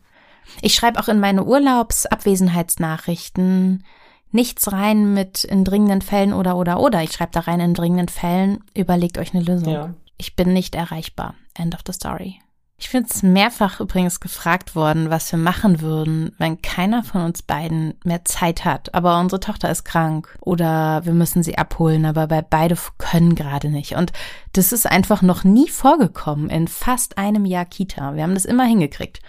Ich 0.62 0.74
schreibe 0.74 1.02
auch 1.02 1.10
in 1.10 1.20
meine 1.20 1.44
Urlaubsabwesenheitsnachrichten 1.44 3.84
nichts 4.32 4.72
rein 4.72 5.14
mit 5.14 5.44
in 5.44 5.66
dringenden 5.66 6.02
Fällen 6.02 6.32
oder 6.32 6.56
oder 6.56 6.80
oder. 6.80 7.04
Ich 7.04 7.12
schreibe 7.12 7.34
da 7.34 7.42
rein 7.42 7.60
in 7.60 7.74
dringenden 7.74 8.08
Fällen, 8.08 8.64
überlegt 8.74 9.18
euch 9.18 9.34
eine 9.34 9.44
Lösung. 9.44 9.74
Ja. 9.74 9.94
Ich 10.18 10.38
bin 10.38 10.54
nicht 10.54 10.76
erreichbar. 10.76 11.36
End 11.56 11.76
of 11.76 11.82
the 11.86 11.92
story. 11.92 12.40
Ich 12.78 12.92
bin 12.92 13.06
es 13.10 13.24
mehrfach 13.24 13.80
übrigens 13.80 14.20
gefragt 14.20 14.76
worden, 14.76 15.10
was 15.10 15.32
wir 15.32 15.40
machen 15.40 15.80
würden, 15.80 16.36
wenn 16.38 16.62
keiner 16.62 17.04
von 17.04 17.22
uns 17.22 17.42
beiden 17.42 17.94
mehr 18.04 18.26
Zeit 18.26 18.66
hat. 18.66 18.94
Aber 18.94 19.18
unsere 19.20 19.40
Tochter 19.40 19.72
ist 19.72 19.86
krank 19.86 20.38
oder 20.42 21.06
wir 21.06 21.14
müssen 21.14 21.42
sie 21.42 21.58
abholen, 21.58 22.06
aber 22.06 22.28
bei 22.28 22.42
beide 22.42 22.78
können 22.98 23.36
gerade 23.36 23.70
nicht. 23.70 23.96
Und 23.96 24.12
das 24.52 24.74
ist 24.74 24.86
einfach 24.88 25.22
noch 25.22 25.46
nie 25.46 25.70
vorgekommen 25.70 26.50
in 26.50 26.68
fast 26.68 27.18
einem 27.18 27.46
Jahr 27.46 27.66
Kita. 27.66 28.16
Wir 28.16 28.24
haben 28.24 28.34
das 28.34 28.46
immer 28.46 28.66
hingekriegt. 28.66 29.22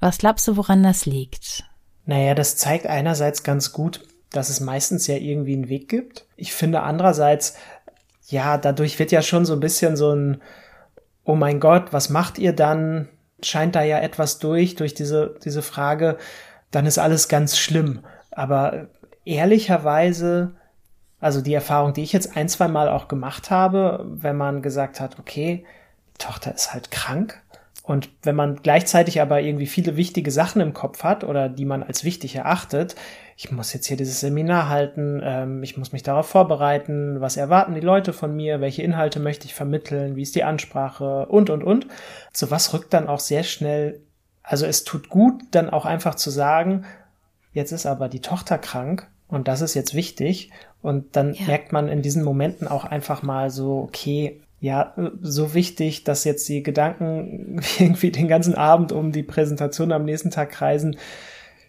Was 0.00 0.18
glaubst 0.18 0.48
du, 0.48 0.56
woran 0.56 0.82
das 0.82 1.06
liegt? 1.06 1.64
Naja, 2.04 2.34
das 2.34 2.56
zeigt 2.56 2.88
einerseits 2.88 3.44
ganz 3.44 3.72
gut, 3.72 4.00
dass 4.30 4.48
es 4.48 4.58
meistens 4.58 5.06
ja 5.06 5.14
irgendwie 5.14 5.54
einen 5.54 5.68
Weg 5.68 5.88
gibt. 5.88 6.26
Ich 6.34 6.52
finde 6.52 6.82
andererseits, 6.82 7.54
ja, 8.26 8.58
dadurch 8.58 8.98
wird 8.98 9.12
ja 9.12 9.22
schon 9.22 9.44
so 9.44 9.52
ein 9.52 9.60
bisschen 9.60 9.96
so 9.96 10.12
ein 10.12 10.42
oh 11.24 11.34
mein 11.34 11.60
Gott, 11.60 11.92
was 11.92 12.10
macht 12.10 12.38
ihr 12.38 12.52
dann? 12.52 13.08
Scheint 13.42 13.74
da 13.74 13.82
ja 13.82 13.98
etwas 13.98 14.38
durch, 14.38 14.76
durch 14.76 14.94
diese, 14.94 15.34
diese 15.44 15.62
Frage, 15.62 16.16
dann 16.70 16.86
ist 16.86 16.98
alles 16.98 17.28
ganz 17.28 17.58
schlimm. 17.58 18.04
Aber 18.30 18.86
ehrlicherweise, 19.24 20.52
also 21.20 21.40
die 21.40 21.54
Erfahrung, 21.54 21.92
die 21.92 22.02
ich 22.02 22.12
jetzt 22.12 22.36
ein, 22.36 22.48
zwei 22.48 22.68
Mal 22.68 22.88
auch 22.88 23.08
gemacht 23.08 23.50
habe, 23.50 24.06
wenn 24.08 24.36
man 24.36 24.62
gesagt 24.62 25.00
hat, 25.00 25.18
okay, 25.18 25.64
Tochter 26.18 26.54
ist 26.54 26.72
halt 26.72 26.90
krank, 26.90 27.41
und 27.82 28.10
wenn 28.22 28.36
man 28.36 28.56
gleichzeitig 28.62 29.20
aber 29.20 29.40
irgendwie 29.40 29.66
viele 29.66 29.96
wichtige 29.96 30.30
Sachen 30.30 30.60
im 30.60 30.72
Kopf 30.72 31.02
hat 31.02 31.24
oder 31.24 31.48
die 31.48 31.64
man 31.64 31.82
als 31.82 32.04
wichtig 32.04 32.36
erachtet, 32.36 32.94
ich 33.36 33.50
muss 33.50 33.72
jetzt 33.72 33.86
hier 33.86 33.96
dieses 33.96 34.20
Seminar 34.20 34.68
halten, 34.68 35.20
ähm, 35.24 35.62
ich 35.64 35.76
muss 35.76 35.92
mich 35.92 36.04
darauf 36.04 36.28
vorbereiten, 36.28 37.20
was 37.20 37.36
erwarten 37.36 37.74
die 37.74 37.80
Leute 37.80 38.12
von 38.12 38.36
mir, 38.36 38.60
welche 38.60 38.82
Inhalte 38.82 39.18
möchte 39.18 39.46
ich 39.46 39.54
vermitteln, 39.54 40.14
wie 40.14 40.22
ist 40.22 40.36
die 40.36 40.44
Ansprache 40.44 41.26
und, 41.26 41.50
und, 41.50 41.64
und. 41.64 41.88
So 42.32 42.52
was 42.52 42.72
rückt 42.72 42.94
dann 42.94 43.08
auch 43.08 43.20
sehr 43.20 43.42
schnell, 43.42 44.00
also 44.44 44.64
es 44.64 44.84
tut 44.84 45.08
gut, 45.08 45.42
dann 45.50 45.68
auch 45.68 45.84
einfach 45.84 46.14
zu 46.14 46.30
sagen, 46.30 46.84
jetzt 47.52 47.72
ist 47.72 47.86
aber 47.86 48.08
die 48.08 48.20
Tochter 48.20 48.58
krank 48.58 49.08
und 49.26 49.48
das 49.48 49.60
ist 49.60 49.74
jetzt 49.74 49.94
wichtig. 49.94 50.50
Und 50.82 51.16
dann 51.16 51.34
ja. 51.34 51.46
merkt 51.46 51.72
man 51.72 51.88
in 51.88 52.02
diesen 52.02 52.22
Momenten 52.22 52.68
auch 52.68 52.84
einfach 52.84 53.22
mal 53.22 53.50
so, 53.50 53.78
okay, 53.78 54.41
ja, 54.62 54.94
so 55.20 55.54
wichtig, 55.54 56.04
dass 56.04 56.22
jetzt 56.22 56.48
die 56.48 56.62
Gedanken 56.62 57.60
irgendwie 57.80 58.12
den 58.12 58.28
ganzen 58.28 58.54
Abend 58.54 58.92
um 58.92 59.10
die 59.10 59.24
Präsentation 59.24 59.90
am 59.90 60.04
nächsten 60.04 60.30
Tag 60.30 60.50
kreisen. 60.50 60.96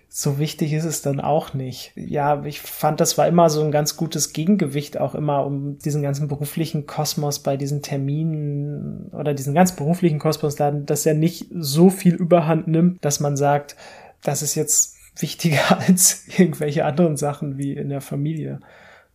So 0.09 0.37
wichtig 0.37 0.73
ist 0.73 0.85
es 0.85 1.01
dann 1.01 1.19
auch 1.19 1.55
nicht. 1.55 1.91
Ja, 1.95 2.45
ich 2.45 2.61
fand, 2.61 3.01
das 3.01 3.17
war 3.17 3.27
immer 3.27 3.49
so 3.49 3.63
ein 3.63 3.71
ganz 3.71 3.97
gutes 3.97 4.31
Gegengewicht 4.31 4.99
auch 4.99 5.15
immer 5.15 5.43
um 5.43 5.79
diesen 5.79 6.03
ganzen 6.03 6.27
beruflichen 6.27 6.85
Kosmos 6.85 7.39
bei 7.39 7.57
diesen 7.57 7.81
Terminen 7.81 9.09
oder 9.11 9.33
diesen 9.33 9.55
ganz 9.55 9.75
beruflichen 9.75 10.19
Kosmos, 10.19 10.55
dass 10.55 11.05
er 11.07 11.15
nicht 11.15 11.47
so 11.51 11.89
viel 11.89 12.13
Überhand 12.13 12.67
nimmt, 12.67 13.03
dass 13.03 13.19
man 13.19 13.35
sagt, 13.35 13.75
das 14.21 14.43
ist 14.43 14.53
jetzt 14.53 14.97
wichtiger 15.17 15.79
als 15.79 16.27
irgendwelche 16.37 16.85
anderen 16.85 17.17
Sachen 17.17 17.57
wie 17.57 17.73
in 17.73 17.89
der 17.89 18.01
Familie. 18.01 18.59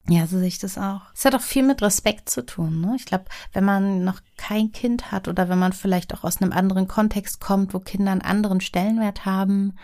Ja, 0.09 0.27
so 0.27 0.39
sehe 0.39 0.49
ich 0.49 0.59
das 0.59 0.79
auch. 0.79 1.03
Es 1.15 1.25
hat 1.27 1.35
auch 1.35 1.43
viel 1.43 1.63
mit 1.63 1.83
Respekt 1.83 2.31
zu 2.31 2.45
tun. 2.45 2.81
Ne? 2.81 2.95
Ich 2.97 3.05
glaube, 3.05 3.25
wenn 3.53 3.65
man 3.65 4.05
noch 4.05 4.21
kein 4.39 4.73
Kind 4.73 5.13
hat 5.13 5.29
oder 5.29 5.51
wenn 5.51 5.59
man 5.59 5.75
vielleicht 5.75 6.15
auch 6.15 6.25
aus 6.25 6.41
einem 6.41 6.53
anderen 6.53 6.89
Kontext 6.89 7.41
kommt, 7.41 7.75
wo 7.75 7.79
Kinder 7.79 8.13
einen 8.13 8.23
anderen 8.23 8.63
Stellenwert 8.63 9.27
haben, 9.27 9.75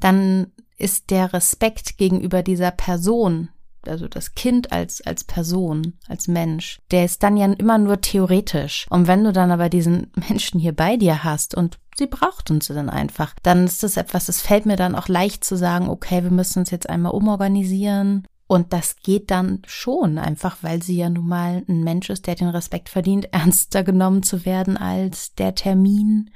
dann 0.00 0.50
ist 0.78 1.10
der 1.10 1.32
Respekt 1.32 1.98
gegenüber 1.98 2.42
dieser 2.42 2.70
Person, 2.70 3.50
also 3.86 4.08
das 4.08 4.34
Kind 4.34 4.72
als, 4.72 5.00
als 5.02 5.24
Person, 5.24 5.94
als 6.08 6.26
Mensch, 6.26 6.80
der 6.90 7.04
ist 7.04 7.22
dann 7.22 7.36
ja 7.36 7.46
immer 7.52 7.76
nur 7.76 8.00
theoretisch. 8.00 8.86
Und 8.88 9.06
wenn 9.06 9.24
du 9.24 9.32
dann 9.32 9.50
aber 9.50 9.68
diesen 9.68 10.10
Menschen 10.28 10.58
hier 10.58 10.74
bei 10.74 10.96
dir 10.96 11.22
hast 11.22 11.54
und 11.54 11.78
sie 11.96 12.06
braucht 12.06 12.50
uns 12.50 12.68
dann 12.68 12.90
einfach, 12.90 13.34
dann 13.42 13.64
ist 13.64 13.82
das 13.82 13.98
etwas, 13.98 14.26
das 14.26 14.40
fällt 14.40 14.64
mir 14.64 14.76
dann 14.76 14.94
auch 14.94 15.08
leicht 15.08 15.44
zu 15.44 15.56
sagen, 15.56 15.88
okay, 15.88 16.22
wir 16.22 16.30
müssen 16.30 16.60
uns 16.60 16.70
jetzt 16.70 16.88
einmal 16.88 17.12
umorganisieren 17.12 18.26
und 18.46 18.72
das 18.72 18.96
geht 18.96 19.30
dann 19.30 19.62
schon, 19.66 20.18
einfach 20.18 20.58
weil 20.62 20.82
sie 20.82 20.96
ja 20.96 21.10
nun 21.10 21.26
mal 21.26 21.64
ein 21.68 21.82
Mensch 21.82 22.10
ist, 22.10 22.26
der 22.26 22.36
den 22.36 22.48
Respekt 22.48 22.88
verdient, 22.88 23.28
ernster 23.32 23.82
genommen 23.82 24.22
zu 24.22 24.44
werden 24.44 24.76
als 24.76 25.34
der 25.34 25.54
Termin 25.54 26.30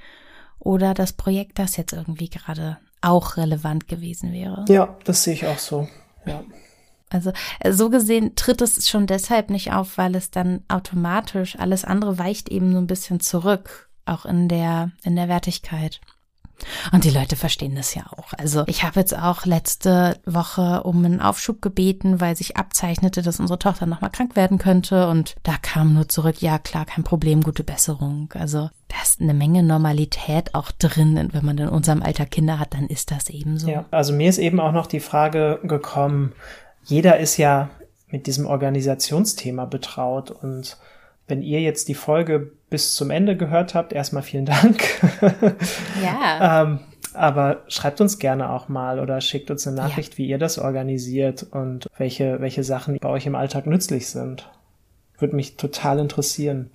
oder 0.59 0.95
das 0.95 1.13
Projekt, 1.13 1.59
das 1.59 1.77
jetzt 1.77 1.93
irgendwie 1.93 2.29
gerade 2.29 2.79
auch 3.01 3.37
relevant 3.37 3.89
gewesen 3.89 4.33
wäre. 4.33 4.65
Ja, 4.69 4.97
das 5.05 5.23
sehe 5.23 5.35
ich 5.35 5.47
auch 5.47 5.59
so. 5.59 5.89
Ja. 6.27 6.45
Also 7.09 7.33
so 7.69 7.91
gesehen 7.91 8.37
tritt 8.37 8.61
es 8.61 8.89
schon 8.89 9.07
deshalb 9.07 9.51
nicht 9.51 9.73
auf, 9.73 9.99
weil 9.99 10.15
es 10.15 10.31
dann 10.31 10.63
automatisch 10.69 11.59
alles 11.59 11.85
andere 11.85 12.19
weicht 12.19 12.49
eben 12.49 12.73
so 12.73 12.79
ein 12.79 12.87
bisschen 12.87 13.21
zurück, 13.21 13.89
auch 14.05 14.27
in 14.27 14.49
der 14.49 14.93
in 15.03 15.17
der 15.17 15.29
Wertigkeit. 15.29 16.01
Und 16.93 17.05
die 17.05 17.11
Leute 17.11 17.37
verstehen 17.37 17.75
das 17.75 17.95
ja 17.95 18.03
auch. 18.17 18.33
Also 18.39 18.65
ich 18.67 18.83
habe 18.83 19.01
jetzt 19.01 19.17
auch 19.17 19.47
letzte 19.47 20.19
Woche 20.27 20.83
um 20.83 21.05
einen 21.05 21.21
Aufschub 21.21 21.63
gebeten, 21.63 22.21
weil 22.21 22.37
sich 22.37 22.57
abzeichnete, 22.57 23.23
dass 23.23 23.41
unsere 23.41 23.59
Tochter 23.59 23.87
nochmal 23.87 24.11
krank 24.11 24.37
werden 24.37 24.59
könnte. 24.59 25.09
Und 25.09 25.35
da 25.43 25.57
kam 25.61 25.95
nur 25.95 26.09
zurück, 26.09 26.41
ja 26.41 26.59
klar, 26.59 26.85
kein 26.85 27.05
Problem, 27.05 27.43
gute 27.43 27.65
Besserung. 27.65 28.33
Also 28.35 28.71
da 28.89 28.97
ist 29.03 29.21
eine 29.21 29.35
Menge 29.35 29.63
Normalität 29.63 30.55
auch 30.55 30.71
drin. 30.73 31.31
Wenn 31.33 31.45
man 31.45 31.59
in 31.59 31.69
unserem 31.69 32.03
Alter 32.03 32.27
Kinder 32.27 32.59
hat, 32.59 32.75
dann 32.75 32.87
ist 32.87 33.11
das 33.11 33.31
eben 33.31 33.59
so. 33.59 33.69
Ja, 33.69 33.85
also 33.91 34.13
mir 34.13 34.29
ist 34.29 34.39
eben 34.39 34.61
auch 34.61 34.73
noch 34.73 34.87
die 34.87 35.01
Frage 35.01 35.61
gekommen, 35.63 36.33
jeder 36.85 37.19
ist 37.19 37.37
ja 37.37 37.71
mit 38.11 38.27
diesem 38.27 38.47
Organisationsthema 38.47 39.67
betraut 39.67 40.31
und 40.31 40.79
wenn 41.29 41.43
ihr 41.43 41.61
jetzt 41.61 41.89
die 41.89 41.95
Folge 41.95 42.53
bis 42.71 42.95
zum 42.95 43.11
Ende 43.11 43.37
gehört 43.37 43.75
habt, 43.75 43.93
erstmal 43.93 44.23
vielen 44.23 44.47
Dank. 44.47 44.83
Ja. 46.03 46.63
ähm, 46.63 46.81
aber 47.13 47.65
schreibt 47.69 48.01
uns 48.01 48.19
gerne 48.19 48.51
auch 48.51 48.69
mal 48.69 49.01
oder 49.01 49.21
schickt 49.21 49.51
uns 49.51 49.67
eine 49.67 49.77
Nachricht, 49.77 50.13
ja. 50.15 50.19
wie 50.19 50.27
ihr 50.29 50.39
das 50.39 50.59
organisiert 50.59 51.43
und 51.51 51.89
welche, 51.99 52.41
welche 52.41 52.65
Sachen 52.65 52.99
bei 52.99 53.09
euch 53.09 53.27
im 53.27 53.35
Alltag 53.35 53.67
nützlich 53.67 54.09
sind. 54.09 54.49
Würde 55.19 55.37
mich 55.37 55.57
total 55.57 55.99
interessieren. 55.99 56.71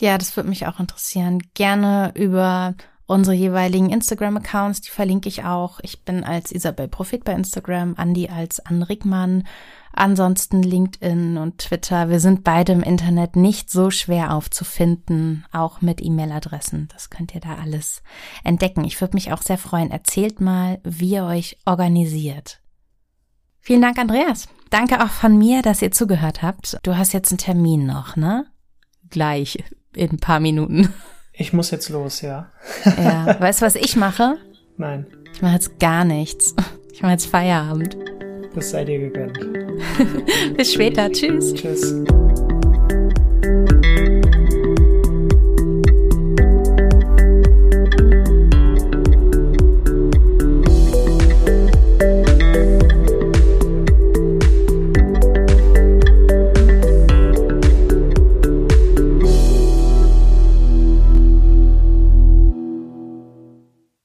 Ja, 0.00 0.18
das 0.18 0.36
würde 0.36 0.48
mich 0.48 0.66
auch 0.66 0.80
interessieren. 0.80 1.42
Gerne 1.54 2.12
über 2.14 2.74
unsere 3.06 3.34
jeweiligen 3.34 3.90
Instagram-Accounts, 3.90 4.82
die 4.82 4.90
verlinke 4.90 5.28
ich 5.28 5.44
auch. 5.44 5.80
Ich 5.82 6.04
bin 6.04 6.24
als 6.24 6.52
Isabel 6.52 6.88
Profit 6.88 7.24
bei 7.24 7.32
Instagram, 7.32 7.94
Andi 7.96 8.28
als 8.28 8.64
Ann 8.64 8.82
Rickmann. 8.82 9.44
Ansonsten 9.92 10.62
LinkedIn 10.62 11.36
und 11.36 11.58
Twitter. 11.58 12.08
Wir 12.08 12.20
sind 12.20 12.44
beide 12.44 12.72
im 12.72 12.82
Internet 12.82 13.36
nicht 13.36 13.70
so 13.70 13.90
schwer 13.90 14.34
aufzufinden, 14.34 15.44
auch 15.52 15.80
mit 15.80 16.02
E-Mail-Adressen. 16.02 16.88
Das 16.92 17.10
könnt 17.10 17.34
ihr 17.34 17.40
da 17.40 17.56
alles 17.56 18.02
entdecken. 18.44 18.84
Ich 18.84 19.00
würde 19.00 19.16
mich 19.16 19.32
auch 19.32 19.42
sehr 19.42 19.58
freuen. 19.58 19.90
Erzählt 19.90 20.40
mal, 20.40 20.78
wie 20.84 21.14
ihr 21.14 21.24
euch 21.24 21.58
organisiert. 21.66 22.60
Vielen 23.60 23.82
Dank, 23.82 23.98
Andreas. 23.98 24.48
Danke 24.70 25.02
auch 25.04 25.10
von 25.10 25.36
mir, 25.36 25.62
dass 25.62 25.82
ihr 25.82 25.90
zugehört 25.90 26.42
habt. 26.42 26.78
Du 26.82 26.96
hast 26.96 27.12
jetzt 27.12 27.30
einen 27.30 27.38
Termin 27.38 27.84
noch, 27.84 28.16
ne? 28.16 28.46
Gleich 29.10 29.62
in 29.94 30.10
ein 30.10 30.18
paar 30.18 30.40
Minuten. 30.40 30.94
Ich 31.32 31.52
muss 31.52 31.70
jetzt 31.70 31.88
los, 31.88 32.20
ja. 32.20 32.50
ja. 32.84 33.36
Weißt 33.40 33.60
du, 33.60 33.66
was 33.66 33.74
ich 33.74 33.96
mache? 33.96 34.36
Nein. 34.76 35.06
Ich 35.32 35.42
mache 35.42 35.54
jetzt 35.54 35.78
gar 35.78 36.04
nichts. 36.04 36.54
Ich 36.92 37.02
mache 37.02 37.12
jetzt 37.12 37.26
Feierabend. 37.26 37.96
Das 38.54 38.70
sei 38.70 38.84
dir 38.84 38.98
gegönnt. 38.98 39.38
Bis 40.56 40.72
später. 40.72 41.10
Tschüss. 41.10 41.54
Tschüss. 41.54 41.94